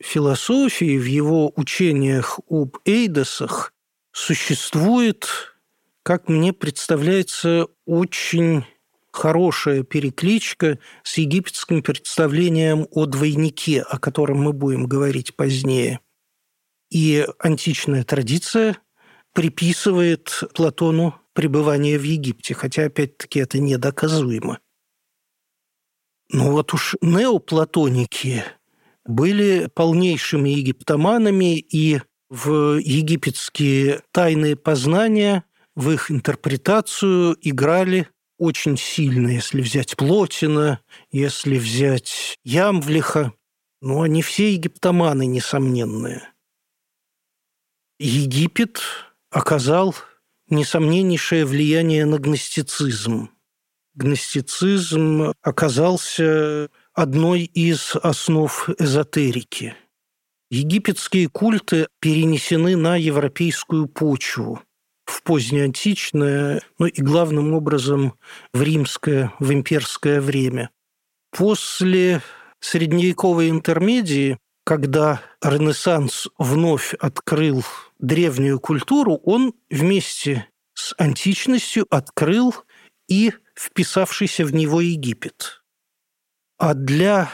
философии, 0.00 0.98
в 0.98 1.04
его 1.04 1.52
учениях 1.56 2.38
об 2.48 2.76
Эйдосах 2.84 3.72
существует, 4.12 5.26
как 6.02 6.28
мне 6.28 6.52
представляется, 6.52 7.66
очень 7.86 8.64
хорошая 9.12 9.82
перекличка 9.82 10.78
с 11.02 11.18
египетским 11.18 11.82
представлением 11.82 12.86
о 12.90 13.06
двойнике, 13.06 13.82
о 13.82 13.98
котором 13.98 14.42
мы 14.42 14.52
будем 14.52 14.86
говорить 14.86 15.36
позднее. 15.36 16.00
И 16.90 17.26
античная 17.38 18.04
традиция 18.04 18.78
приписывает 19.32 20.42
Платону 20.54 21.14
пребывание 21.32 21.98
в 21.98 22.02
Египте, 22.02 22.54
хотя, 22.54 22.86
опять-таки, 22.86 23.38
это 23.40 23.58
недоказуемо. 23.60 24.58
Ну 26.32 26.52
вот 26.52 26.74
уж 26.74 26.96
неоплатоники 27.00 28.44
были 29.04 29.68
полнейшими 29.74 30.50
египтоманами, 30.50 31.58
и 31.58 32.00
в 32.28 32.78
египетские 32.78 34.02
тайные 34.12 34.56
познания, 34.56 35.44
в 35.74 35.90
их 35.90 36.10
интерпретацию 36.10 37.36
играли 37.40 38.08
очень 38.40 38.78
сильно, 38.78 39.28
если 39.28 39.60
взять 39.60 39.96
Плотина, 39.96 40.80
если 41.12 41.58
взять 41.58 42.38
Ямвлиха. 42.42 43.34
Ну, 43.82 44.00
они 44.00 44.22
все 44.22 44.54
египтоманы, 44.54 45.26
несомненные. 45.26 46.22
Египет 47.98 48.80
оказал 49.30 49.94
несомненнейшее 50.48 51.44
влияние 51.44 52.06
на 52.06 52.18
гностицизм. 52.18 53.30
гностицизм 53.94 55.34
оказался 55.42 56.70
одной 56.94 57.42
из 57.42 57.94
основ 57.96 58.70
эзотерики. 58.78 59.74
Египетские 60.50 61.28
культы 61.28 61.88
перенесены 62.00 62.74
на 62.76 62.96
европейскую 62.96 63.86
почву 63.86 64.62
в 65.10 65.22
позднеантичное, 65.22 66.62
ну 66.78 66.86
и 66.86 67.02
главным 67.02 67.52
образом 67.54 68.14
в 68.52 68.62
римское, 68.62 69.32
в 69.38 69.52
имперское 69.52 70.20
время. 70.20 70.70
После 71.30 72.22
средневековой 72.60 73.50
интермедии, 73.50 74.38
когда 74.64 75.20
Ренессанс 75.42 76.28
вновь 76.38 76.94
открыл 76.94 77.64
древнюю 77.98 78.60
культуру, 78.60 79.16
он 79.24 79.54
вместе 79.68 80.46
с 80.74 80.94
античностью 80.98 81.86
открыл 81.90 82.54
и 83.08 83.32
вписавшийся 83.54 84.44
в 84.44 84.54
него 84.54 84.80
Египет. 84.80 85.62
А 86.58 86.74
для 86.74 87.30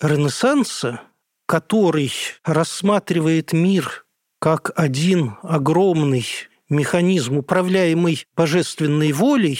Ренессанса, 0.00 1.02
который 1.46 2.12
рассматривает 2.44 3.52
мир 3.52 4.04
как 4.40 4.72
один 4.74 5.36
огромный 5.42 6.24
механизм, 6.70 7.38
управляемый 7.38 8.26
божественной 8.34 9.12
волей, 9.12 9.58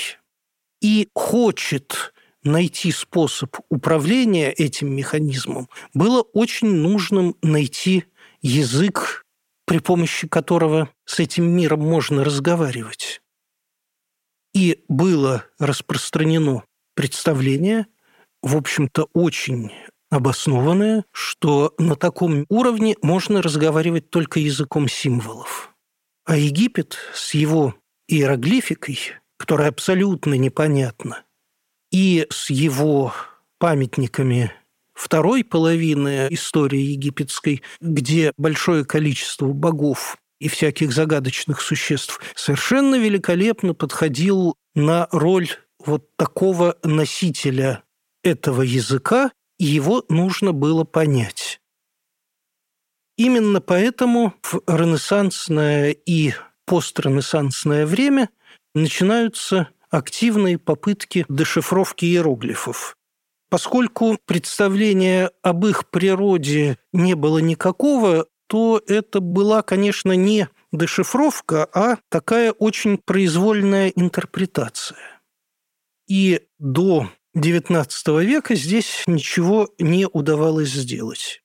и 0.80 1.08
хочет 1.14 2.14
найти 2.42 2.90
способ 2.90 3.56
управления 3.68 4.50
этим 4.50 4.94
механизмом, 4.94 5.68
было 5.92 6.22
очень 6.22 6.68
нужным 6.68 7.36
найти 7.42 8.04
язык, 8.40 9.26
при 9.66 9.78
помощи 9.78 10.26
которого 10.26 10.88
с 11.04 11.20
этим 11.20 11.44
миром 11.44 11.80
можно 11.80 12.24
разговаривать. 12.24 13.20
И 14.54 14.82
было 14.88 15.44
распространено 15.58 16.64
представление, 16.94 17.86
в 18.42 18.56
общем-то, 18.56 19.08
очень 19.12 19.70
обоснованное, 20.10 21.04
что 21.12 21.74
на 21.78 21.94
таком 21.94 22.46
уровне 22.48 22.96
можно 23.00 23.42
разговаривать 23.42 24.10
только 24.10 24.40
языком 24.40 24.88
символов. 24.88 25.72
А 26.24 26.36
Египет 26.36 26.98
с 27.14 27.34
его 27.34 27.74
иероглификой, 28.08 28.98
которая 29.38 29.68
абсолютно 29.68 30.34
непонятна, 30.34 31.24
и 31.90 32.26
с 32.30 32.50
его 32.50 33.12
памятниками 33.58 34.52
второй 34.94 35.44
половины 35.44 36.28
истории 36.30 36.80
египетской, 36.80 37.62
где 37.80 38.32
большое 38.36 38.84
количество 38.84 39.46
богов 39.46 40.18
и 40.40 40.48
всяких 40.48 40.92
загадочных 40.92 41.60
существ, 41.60 42.20
совершенно 42.34 42.96
великолепно 42.96 43.74
подходил 43.74 44.56
на 44.74 45.08
роль 45.10 45.48
вот 45.78 46.14
такого 46.16 46.76
носителя 46.82 47.82
этого 48.22 48.62
языка, 48.62 49.32
и 49.58 49.64
его 49.64 50.04
нужно 50.08 50.52
было 50.52 50.84
понять. 50.84 51.59
Именно 53.20 53.60
поэтому 53.60 54.32
в 54.40 54.62
ренессансное 54.66 55.90
и 55.90 56.32
постренессансное 56.64 57.84
время 57.84 58.30
начинаются 58.74 59.68
активные 59.90 60.56
попытки 60.56 61.26
дешифровки 61.28 62.06
иероглифов. 62.06 62.96
Поскольку 63.50 64.16
представления 64.24 65.30
об 65.42 65.66
их 65.66 65.90
природе 65.90 66.78
не 66.94 67.12
было 67.12 67.40
никакого, 67.40 68.26
то 68.46 68.82
это 68.86 69.20
была, 69.20 69.60
конечно, 69.60 70.12
не 70.12 70.48
дешифровка, 70.72 71.68
а 71.74 71.98
такая 72.08 72.52
очень 72.52 72.96
произвольная 72.96 73.88
интерпретация. 73.88 75.20
И 76.08 76.40
до 76.58 77.10
XIX 77.36 78.24
века 78.24 78.54
здесь 78.54 79.02
ничего 79.06 79.68
не 79.78 80.06
удавалось 80.06 80.70
сделать. 80.70 81.39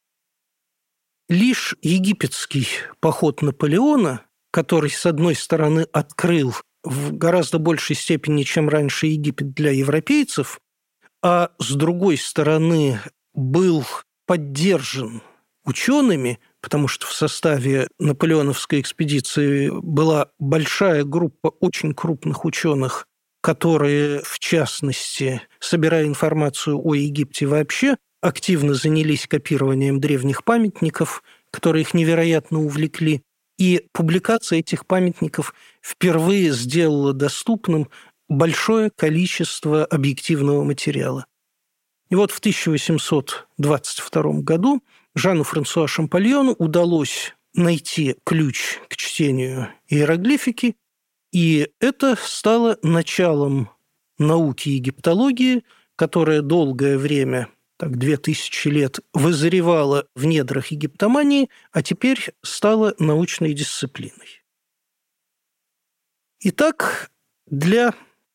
Лишь 1.28 1.76
египетский 1.82 2.68
поход 3.00 3.42
Наполеона, 3.42 4.22
который, 4.52 4.92
с 4.92 5.06
одной 5.08 5.36
стороны, 5.36 5.88
открыл 5.92 6.54
в 6.84 7.18
гораздо 7.18 7.58
большей 7.58 7.96
степени, 7.96 8.44
чем 8.44 8.70
раньше 8.70 9.08
Египет 9.08 9.54
для 9.54 9.72
европейцев, 9.72 10.60
а 11.24 11.50
с 11.58 11.74
другой 11.74 12.18
стороны 12.18 13.00
был 13.34 13.84
поддержан 14.28 15.24
учеными, 15.66 16.40
потому 16.62 16.88
что 16.88 17.08
в 17.08 17.14
составе 17.14 17.88
наполеоновской 17.98 18.80
экспедиции 18.80 19.72
была 19.72 20.30
большая 20.38 21.04
группа 21.04 21.48
очень 21.60 21.96
крупных 21.96 22.46
ученых, 22.46 23.08
которые, 23.42 24.22
в 24.24 24.38
частности, 24.38 25.42
собирая 25.60 26.06
информацию 26.06 26.80
о 26.80 26.94
Египте 26.94 27.48
вообще, 27.48 27.98
активно 28.26 28.74
занялись 28.74 29.28
копированием 29.28 30.00
древних 30.00 30.44
памятников, 30.44 31.22
которые 31.52 31.84
их 31.84 31.94
невероятно 31.94 32.60
увлекли. 32.60 33.22
И 33.60 33.86
публикация 33.94 34.60
этих 34.60 34.88
памятников 34.88 35.54
впервые 35.82 36.52
сделала 36.52 37.14
доступным 37.14 37.88
большое 38.28 38.90
количество 38.90 39.86
объективного 39.86 40.64
материала. 40.64 41.28
И 42.10 42.16
вот 42.16 42.32
в 42.32 42.40
1822 42.40 44.24
году 44.42 44.82
Жану 45.14 45.44
Франсуа 45.44 45.88
Шампальону 45.88 46.56
удалось 46.58 47.36
найти 47.54 48.16
ключ 48.26 48.80
к 48.90 48.96
чтению 48.96 49.70
иероглифики, 49.88 50.76
и 51.32 51.70
это 51.80 52.16
стало 52.20 52.80
началом 52.82 53.70
науки 54.18 54.70
египтологии, 54.70 55.64
которая 55.96 56.42
долгое 56.42 56.98
время, 56.98 57.50
так 57.78 57.98
две 57.98 58.18
тысячи 58.18 58.68
лет, 58.68 59.00
вызревала 59.14 60.08
в 60.16 60.26
недрах 60.26 60.68
египтомании, 60.68 61.50
а 61.72 61.82
теперь 61.82 62.34
стала 62.42 62.96
научной 63.00 63.54
дисциплиной. 63.54 64.44
Итак, 66.42 67.12
для 67.48 67.94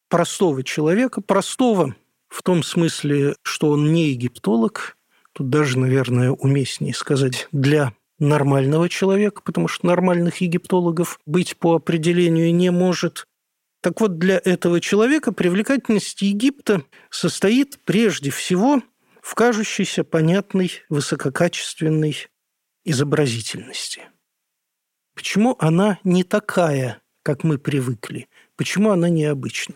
простого 0.09 0.63
человека, 0.63 1.21
простого 1.21 1.95
в 2.29 2.43
том 2.43 2.63
смысле, 2.63 3.37
что 3.43 3.71
он 3.71 3.93
не 3.93 4.11
египтолог, 4.11 4.97
тут 5.33 5.49
даже, 5.49 5.79
наверное, 5.79 6.31
уместнее 6.31 6.95
сказать, 6.95 7.49
для 7.53 7.95
нормального 8.19 8.89
человека, 8.89 9.43
потому 9.43 9.69
что 9.69 9.87
нормальных 9.87 10.37
египтологов 10.43 11.19
быть 11.27 11.57
по 11.57 11.77
определению 11.77 12.55
не 12.55 12.71
может. 12.71 13.27
Так 13.81 14.01
вот, 14.01 14.19
для 14.19 14.41
этого 14.45 14.81
человека 14.81 15.33
привлекательность 15.33 16.21
Египта 16.21 16.85
состоит 17.09 17.79
прежде 17.85 18.31
всего 18.31 18.83
в 19.23 19.35
кажущейся 19.35 20.05
понятной 20.05 20.83
высококачественной 20.89 22.29
изобразительности. 22.85 24.09
Почему 25.15 25.57
она 25.59 25.99
не 26.05 26.25
такая, 26.25 27.03
как 27.23 27.45
мы 27.45 27.59
привыкли? 27.59 28.29
Почему 28.57 28.91
она 28.91 29.09
необычна? 29.09 29.75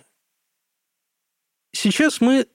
Сейчас 1.72 2.20
мы 2.20 2.46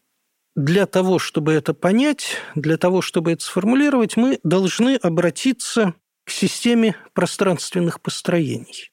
для 0.55 0.85
того, 0.85 1.19
чтобы 1.19 1.53
это 1.53 1.73
понять, 1.73 2.37
для 2.55 2.77
того, 2.77 3.01
чтобы 3.01 3.31
это 3.33 3.43
сформулировать, 3.43 4.17
мы 4.17 4.39
должны 4.43 4.95
обратиться 4.95 5.93
к 6.25 6.31
системе 6.31 6.95
пространственных 7.13 8.01
построений. 8.01 8.91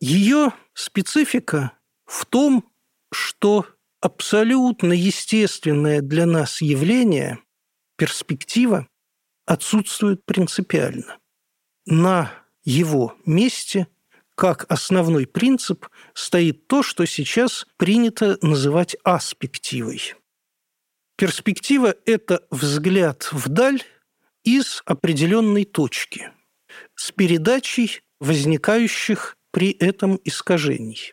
Ее 0.00 0.52
специфика 0.74 1.72
в 2.06 2.24
том, 2.26 2.70
что 3.12 3.66
абсолютно 4.00 4.92
естественное 4.92 6.00
для 6.00 6.26
нас 6.26 6.60
явление, 6.60 7.38
перспектива, 7.96 8.88
отсутствует 9.46 10.24
принципиально. 10.24 11.18
На 11.86 12.32
его 12.64 13.16
месте– 13.24 13.86
как 14.40 14.64
основной 14.72 15.26
принцип 15.26 15.86
стоит 16.14 16.66
то, 16.66 16.82
что 16.82 17.04
сейчас 17.04 17.66
принято 17.76 18.38
называть 18.40 18.96
аспективой. 19.04 20.14
Перспектива– 21.18 21.94
это 22.06 22.46
взгляд 22.50 23.28
вдаль 23.32 23.82
из 24.42 24.82
определенной 24.86 25.66
точки 25.66 26.32
с 26.94 27.12
передачей 27.12 28.00
возникающих 28.18 29.36
при 29.50 29.72
этом 29.72 30.18
искажений. 30.24 31.12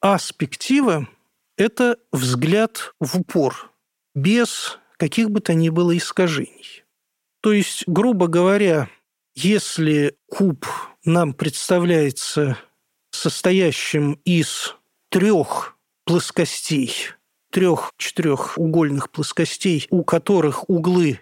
Аспектива– 0.00 1.08
это 1.58 1.98
взгляд 2.12 2.94
в 3.00 3.18
упор, 3.18 3.70
без 4.14 4.78
каких 4.96 5.30
бы 5.30 5.40
то 5.40 5.54
ни 5.54 5.68
было 5.68 5.96
искажений. 5.96 6.84
То 7.40 7.52
есть, 7.52 7.84
грубо 7.86 8.28
говоря, 8.28 8.88
если 9.34 10.16
куб 10.28 10.66
нам 11.04 11.34
представляется 11.34 12.58
состоящим 13.10 14.14
из 14.24 14.76
трех 15.10 15.76
плоскостей, 16.04 16.94
трех 17.50 17.92
четырехугольных 17.96 19.10
плоскостей, 19.10 19.86
у 19.90 20.04
которых 20.04 20.68
углы 20.68 21.20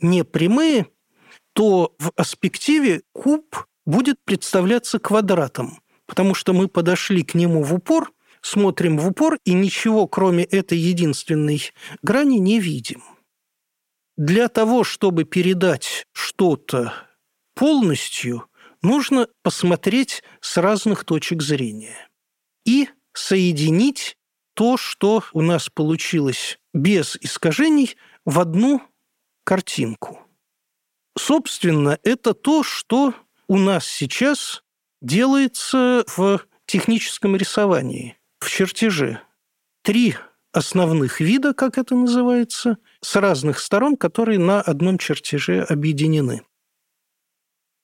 не 0.00 0.24
прямые, 0.24 0.88
то 1.54 1.94
в 1.98 2.12
аспективе 2.16 3.02
куб 3.12 3.66
будет 3.84 4.16
представляться 4.24 4.98
квадратом, 4.98 5.80
потому 6.06 6.34
что 6.34 6.52
мы 6.52 6.68
подошли 6.68 7.22
к 7.22 7.34
нему 7.34 7.62
в 7.62 7.74
упор, 7.74 8.12
смотрим 8.42 8.98
в 8.98 9.08
упор 9.08 9.38
и 9.44 9.54
ничего, 9.54 10.06
кроме 10.06 10.44
этой 10.44 10.76
единственной 10.76 11.72
грани, 12.02 12.38
не 12.38 12.60
видим. 12.60 13.02
Для 14.16 14.48
того, 14.48 14.84
чтобы 14.84 15.24
передать 15.24 16.06
что-то 16.12 16.92
полностью, 17.54 18.46
нужно 18.82 19.28
посмотреть 19.42 20.22
с 20.40 20.58
разных 20.58 21.04
точек 21.04 21.40
зрения 21.40 22.08
и 22.66 22.88
соединить 23.14 24.18
то, 24.54 24.76
что 24.76 25.24
у 25.32 25.40
нас 25.40 25.70
получилось 25.70 26.58
без 26.74 27.16
искажений, 27.16 27.96
в 28.24 28.38
одну 28.38 28.80
картинку. 29.44 30.20
Собственно, 31.18 31.98
это 32.02 32.34
то, 32.34 32.62
что 32.62 33.14
у 33.48 33.58
нас 33.58 33.86
сейчас 33.86 34.62
делается 35.00 36.04
в 36.06 36.46
техническом 36.66 37.36
рисовании, 37.36 38.16
в 38.42 38.50
чертеже. 38.50 39.20
Три 39.82 40.16
основных 40.52 41.20
вида, 41.20 41.54
как 41.54 41.78
это 41.78 41.94
называется, 41.94 42.78
с 43.00 43.16
разных 43.16 43.58
сторон, 43.58 43.96
которые 43.96 44.38
на 44.38 44.60
одном 44.60 44.98
чертеже 44.98 45.62
объединены. 45.62 46.42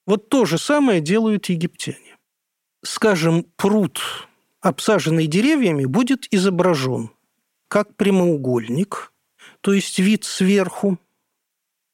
Вот 0.05 0.29
то 0.29 0.45
же 0.45 0.57
самое 0.57 1.01
делают 1.01 1.47
египтяне. 1.47 2.17
Скажем, 2.83 3.45
пруд, 3.55 3.99
обсаженный 4.61 5.27
деревьями, 5.27 5.85
будет 5.85 6.27
изображен 6.31 7.11
как 7.67 7.95
прямоугольник, 7.95 9.13
то 9.61 9.73
есть 9.73 9.99
вид 9.99 10.23
сверху, 10.23 10.97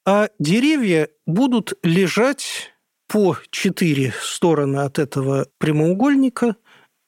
а 0.06 0.28
деревья 0.38 1.10
будут 1.26 1.74
лежать 1.82 2.72
по 3.08 3.36
четыре 3.50 4.14
стороны 4.20 4.78
от 4.78 4.98
этого 4.98 5.48
прямоугольника 5.58 6.56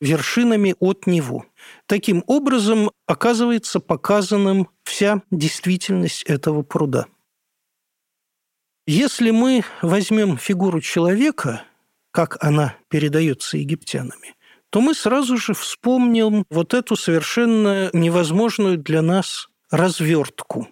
вершинами 0.01 0.75
от 0.79 1.07
него. 1.07 1.47
Таким 1.87 2.23
образом, 2.27 2.91
оказывается 3.07 3.81
показанным 3.81 4.69
вся 4.85 5.23
действительность 5.31 6.23
этого 6.25 6.63
пруда. 6.63 7.07
Если 8.87 9.31
мы 9.31 9.65
возьмем 9.83 10.39
фигуру 10.39 10.81
человека, 10.81 11.65
как 12.11 12.43
она 12.43 12.77
передается 12.89 13.59
египтянами, 13.59 14.35
то 14.71 14.81
мы 14.81 14.95
сразу 14.95 15.37
же 15.37 15.55
вспомним 15.55 16.45
вот 16.51 16.75
эту 16.75 16.97
совершенно 16.97 17.91
невозможную 17.93 18.79
для 18.79 19.03
нас 19.03 19.49
развертку. 19.71 20.69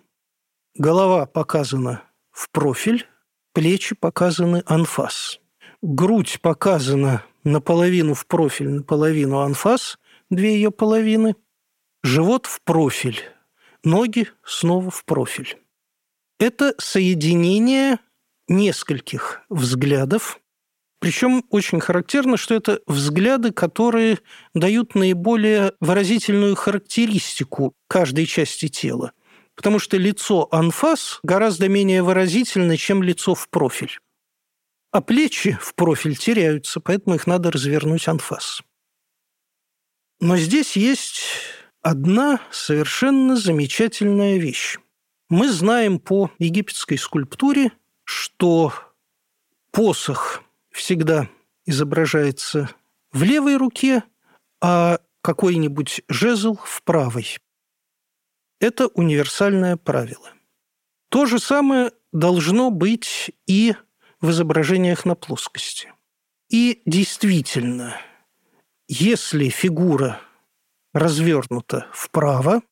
Голова 0.74 1.26
показана 1.26 2.02
в 2.30 2.50
профиль, 2.50 3.06
плечи 3.52 3.94
показаны 3.94 4.62
анфас. 4.66 5.40
Грудь 5.80 6.40
показана 6.42 7.22
наполовину 7.44 8.14
в 8.14 8.26
профиль, 8.26 8.68
наполовину 8.68 9.38
анфас, 9.40 9.98
две 10.30 10.54
ее 10.54 10.70
половины. 10.70 11.36
Живот 12.02 12.46
в 12.46 12.60
профиль, 12.62 13.20
ноги 13.84 14.28
снова 14.44 14.90
в 14.90 15.04
профиль. 15.04 15.58
Это 16.38 16.74
соединение 16.78 17.98
нескольких 18.48 19.42
взглядов, 19.48 20.40
причем 21.00 21.44
очень 21.50 21.80
характерно, 21.80 22.36
что 22.36 22.54
это 22.54 22.80
взгляды, 22.86 23.52
которые 23.52 24.18
дают 24.54 24.94
наиболее 24.94 25.72
выразительную 25.80 26.54
характеристику 26.54 27.74
каждой 27.88 28.26
части 28.26 28.68
тела 28.68 29.12
потому 29.56 29.78
что 29.78 29.96
лицо 29.96 30.46
анфас 30.52 31.18
гораздо 31.22 31.68
менее 31.68 32.02
выразительно, 32.02 32.76
чем 32.76 33.02
лицо 33.02 33.34
в 33.34 33.48
профиль. 33.48 33.98
А 34.92 35.00
плечи 35.00 35.58
в 35.60 35.74
профиль 35.74 36.16
теряются, 36.16 36.78
поэтому 36.78 37.16
их 37.16 37.26
надо 37.26 37.50
развернуть 37.50 38.06
анфас. 38.06 38.62
Но 40.20 40.36
здесь 40.36 40.76
есть 40.76 41.22
одна 41.82 42.40
совершенно 42.50 43.36
замечательная 43.36 44.38
вещь. 44.38 44.78
Мы 45.28 45.50
знаем 45.50 45.98
по 45.98 46.30
египетской 46.38 46.96
скульптуре, 46.96 47.72
что 48.04 48.72
посох 49.72 50.42
всегда 50.70 51.28
изображается 51.64 52.70
в 53.12 53.22
левой 53.22 53.56
руке, 53.56 54.04
а 54.60 55.00
какой-нибудь 55.20 56.02
жезл 56.08 56.58
в 56.64 56.82
правой. 56.82 57.38
Это 58.60 58.86
универсальное 58.88 59.76
правило. 59.76 60.32
То 61.08 61.26
же 61.26 61.38
самое 61.38 61.92
должно 62.12 62.70
быть 62.70 63.32
и 63.46 63.74
в 64.20 64.30
изображениях 64.30 65.04
на 65.04 65.14
плоскости. 65.14 65.92
И 66.48 66.82
действительно, 66.86 68.00
если 68.88 69.48
фигура 69.48 70.20
развернута 70.94 71.86
вправо, 71.92 72.62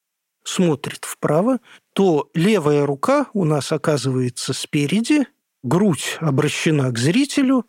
смотрит 0.45 1.05
вправо, 1.05 1.59
то 1.93 2.31
левая 2.35 2.87
рука 2.87 3.27
у 3.33 3.45
нас 3.45 3.73
оказывается 3.73 4.53
спереди, 4.53 5.27
грудь 5.63 6.19
обращена 6.21 6.91
к 6.91 6.99
зрителю, 6.99 7.67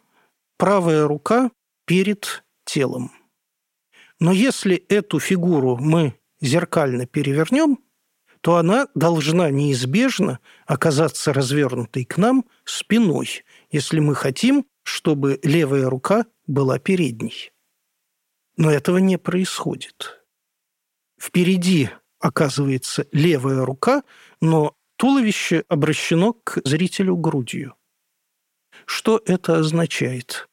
правая 0.57 1.07
рука 1.07 1.51
перед 1.85 2.43
телом. 2.65 3.11
Но 4.19 4.31
если 4.31 4.75
эту 4.75 5.19
фигуру 5.19 5.77
мы 5.77 6.17
зеркально 6.39 7.05
перевернем, 7.05 7.79
то 8.41 8.57
она 8.57 8.87
должна 8.93 9.49
неизбежно 9.49 10.39
оказаться 10.67 11.33
развернутой 11.33 12.05
к 12.05 12.17
нам 12.17 12.45
спиной, 12.63 13.43
если 13.71 13.99
мы 13.99 14.13
хотим, 14.13 14.67
чтобы 14.83 15.39
левая 15.41 15.89
рука 15.89 16.27
была 16.45 16.77
передней. 16.77 17.51
Но 18.57 18.71
этого 18.71 18.97
не 18.97 19.17
происходит. 19.17 20.25
Впереди 21.19 21.89
оказывается 22.19 23.07
левая 23.11 23.65
рука, 23.65 24.03
но 24.41 24.75
туловище 24.97 25.63
обращено 25.67 26.33
к 26.33 26.61
зрителю 26.63 27.17
грудью. 27.17 27.75
Что 28.85 29.21
это 29.25 29.59
означает? 29.59 30.47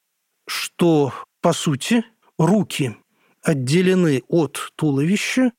Что, 0.47 1.13
по 1.41 1.53
сути, 1.53 2.05
руки 2.39 2.97
отделены 3.43 4.23
от 4.29 4.73
туловища, 4.77 5.53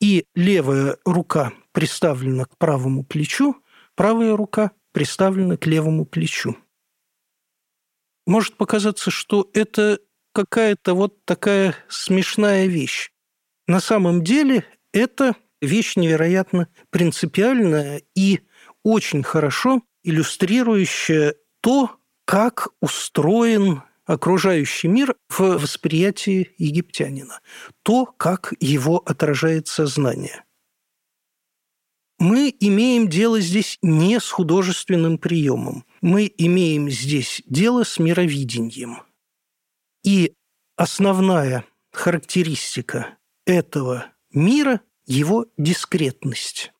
и 0.00 0.24
левая 0.34 0.96
рука 1.04 1.52
приставлена 1.72 2.46
к 2.46 2.56
правому 2.56 3.04
плечу, 3.04 3.62
правая 3.94 4.34
рука 4.34 4.72
приставлена 4.92 5.56
к 5.56 5.66
левому 5.66 6.06
плечу. 6.06 6.56
Может 8.26 8.56
показаться, 8.56 9.10
что 9.10 9.50
это 9.52 10.00
какая-то 10.32 10.94
вот 10.94 11.24
такая 11.24 11.74
смешная 11.88 12.66
вещь. 12.66 13.10
На 13.66 13.80
самом 13.80 14.24
деле 14.24 14.64
это 14.92 15.36
вещь 15.60 15.96
невероятно 15.96 16.68
принципиальная 16.90 18.02
и 18.14 18.40
очень 18.82 19.22
хорошо 19.22 19.82
иллюстрирующая 20.02 21.34
то, 21.60 21.96
как 22.24 22.68
устроен 22.80 23.82
окружающий 24.06 24.88
мир 24.88 25.14
в 25.28 25.58
восприятии 25.58 26.52
египтянина, 26.58 27.40
то, 27.82 28.06
как 28.06 28.54
его 28.60 28.98
отражает 28.98 29.68
сознание– 29.68 30.44
мы 32.20 32.54
имеем 32.60 33.08
дело 33.08 33.40
здесь 33.40 33.78
не 33.80 34.20
с 34.20 34.28
художественным 34.28 35.16
приемом. 35.16 35.86
Мы 36.02 36.30
имеем 36.36 36.90
здесь 36.90 37.42
дело 37.46 37.82
с 37.82 37.98
мировидением. 37.98 38.98
И 40.02 40.34
основная 40.76 41.64
характеристика 41.92 43.18
этого 43.46 44.12
мира– 44.32 44.80
его 45.06 45.46
дискретность. 45.56 46.72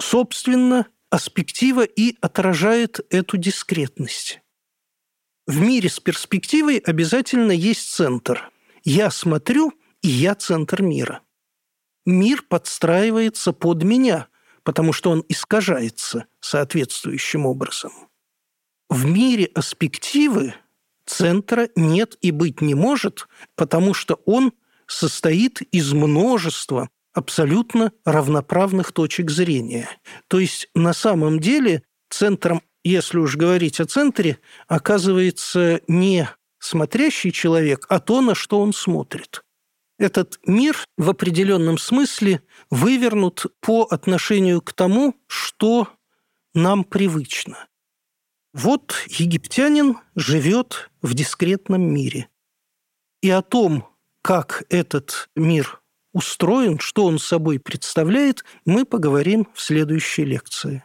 Собственно, 0.00 0.88
аспектива 1.10 1.84
и 1.84 2.16
отражает 2.20 3.00
эту 3.10 3.36
дискретность. 3.36 4.40
В 5.46 5.60
мире 5.60 5.88
с 5.88 6.00
перспективой 6.00 6.78
обязательно 6.78 7.52
есть 7.52 7.88
центр. 7.88 8.50
Я 8.82 9.10
смотрю, 9.10 9.72
и 10.02 10.08
я 10.08 10.34
центр 10.34 10.82
мира. 10.82 11.22
Мир 12.04 12.42
подстраивается 12.42 13.52
под 13.52 13.82
меня– 13.82 14.28
потому 14.68 14.92
что 14.92 15.10
он 15.10 15.24
искажается 15.30 16.26
соответствующим 16.40 17.46
образом. 17.46 17.90
В 18.90 19.06
мире 19.06 19.46
аспективы 19.54 20.54
центра 21.08 21.68
нет 21.74 22.16
и 22.20 22.30
быть 22.30 22.60
не 22.60 22.74
может, 22.74 23.26
потому 23.56 23.94
что 23.94 24.20
он 24.26 24.52
состоит 24.86 25.62
из 25.72 25.92
множества 25.92 26.88
абсолютно 27.12 27.92
равноправных 28.04 28.92
точек 28.92 29.30
зрения. 29.30 29.88
То 30.28 30.38
есть 30.38 30.68
на 30.74 30.92
самом 30.92 31.40
деле 31.40 31.82
центром, 32.10 32.62
если 32.84 33.18
уж 33.18 33.36
говорить 33.36 33.80
о 33.80 33.86
центре, 33.86 34.38
оказывается 34.66 35.80
не 35.88 36.28
смотрящий 36.58 37.32
человек, 37.32 37.86
а 37.88 38.00
то, 38.00 38.20
на 38.20 38.34
что 38.34 38.60
он 38.60 38.72
смотрит. 38.72 39.42
Этот 39.98 40.38
мир 40.46 40.76
в 40.96 41.10
определенном 41.10 41.76
смысле 41.76 42.42
вывернут 42.70 43.46
по 43.60 43.82
отношению 43.82 44.60
к 44.60 44.72
тому, 44.72 45.16
что 45.26 45.88
нам 46.54 46.84
привычно. 46.84 47.66
Вот 48.54 48.94
египтянин 49.08 49.98
живет 50.16 50.90
в 51.02 51.14
дискретном 51.14 51.82
мире. 51.82 52.28
И 53.20 53.30
о 53.30 53.42
том, 53.42 53.86
как 54.22 54.64
этот 54.70 55.28
мир 55.36 55.80
устроен, 56.14 56.78
что 56.78 57.04
он 57.04 57.18
собой 57.18 57.58
представляет, 57.60 58.44
мы 58.64 58.86
поговорим 58.86 59.46
в 59.54 59.60
следующей 59.60 60.24
лекции. 60.24 60.82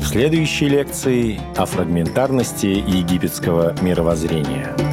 В 0.00 0.04
следующей 0.10 0.68
лекции 0.68 1.40
о 1.56 1.66
фрагментарности 1.66 2.66
египетского 2.66 3.80
мировоззрения. 3.82 4.87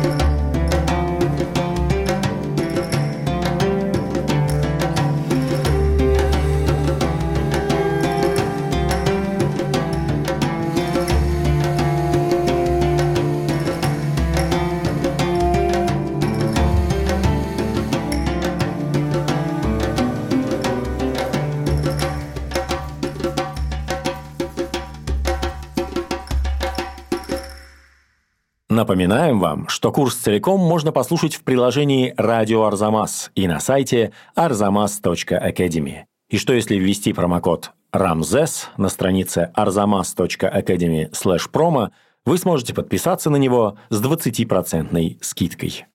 Напоминаем 28.85 29.39
вам, 29.39 29.67
что 29.67 29.91
курс 29.91 30.13
целиком 30.13 30.59
можно 30.59 30.91
послушать 30.91 31.33
в 31.33 31.43
приложении 31.43 32.13
«Радио 32.17 32.65
Арзамас» 32.65 33.31
и 33.33 33.47
на 33.47 33.59
сайте 33.59 34.11
arzamas.academy. 34.37 36.03
И 36.29 36.37
что 36.37 36.53
если 36.53 36.75
ввести 36.75 37.11
промокод 37.11 37.71
RAMZES 37.91 38.65
на 38.77 38.89
странице 38.89 39.51
arzamas.academy 39.55 41.09
promo, 41.51 41.89
вы 42.27 42.37
сможете 42.37 42.75
подписаться 42.75 43.31
на 43.31 43.37
него 43.37 43.79
с 43.89 43.99
20% 43.99 45.17
скидкой. 45.19 45.85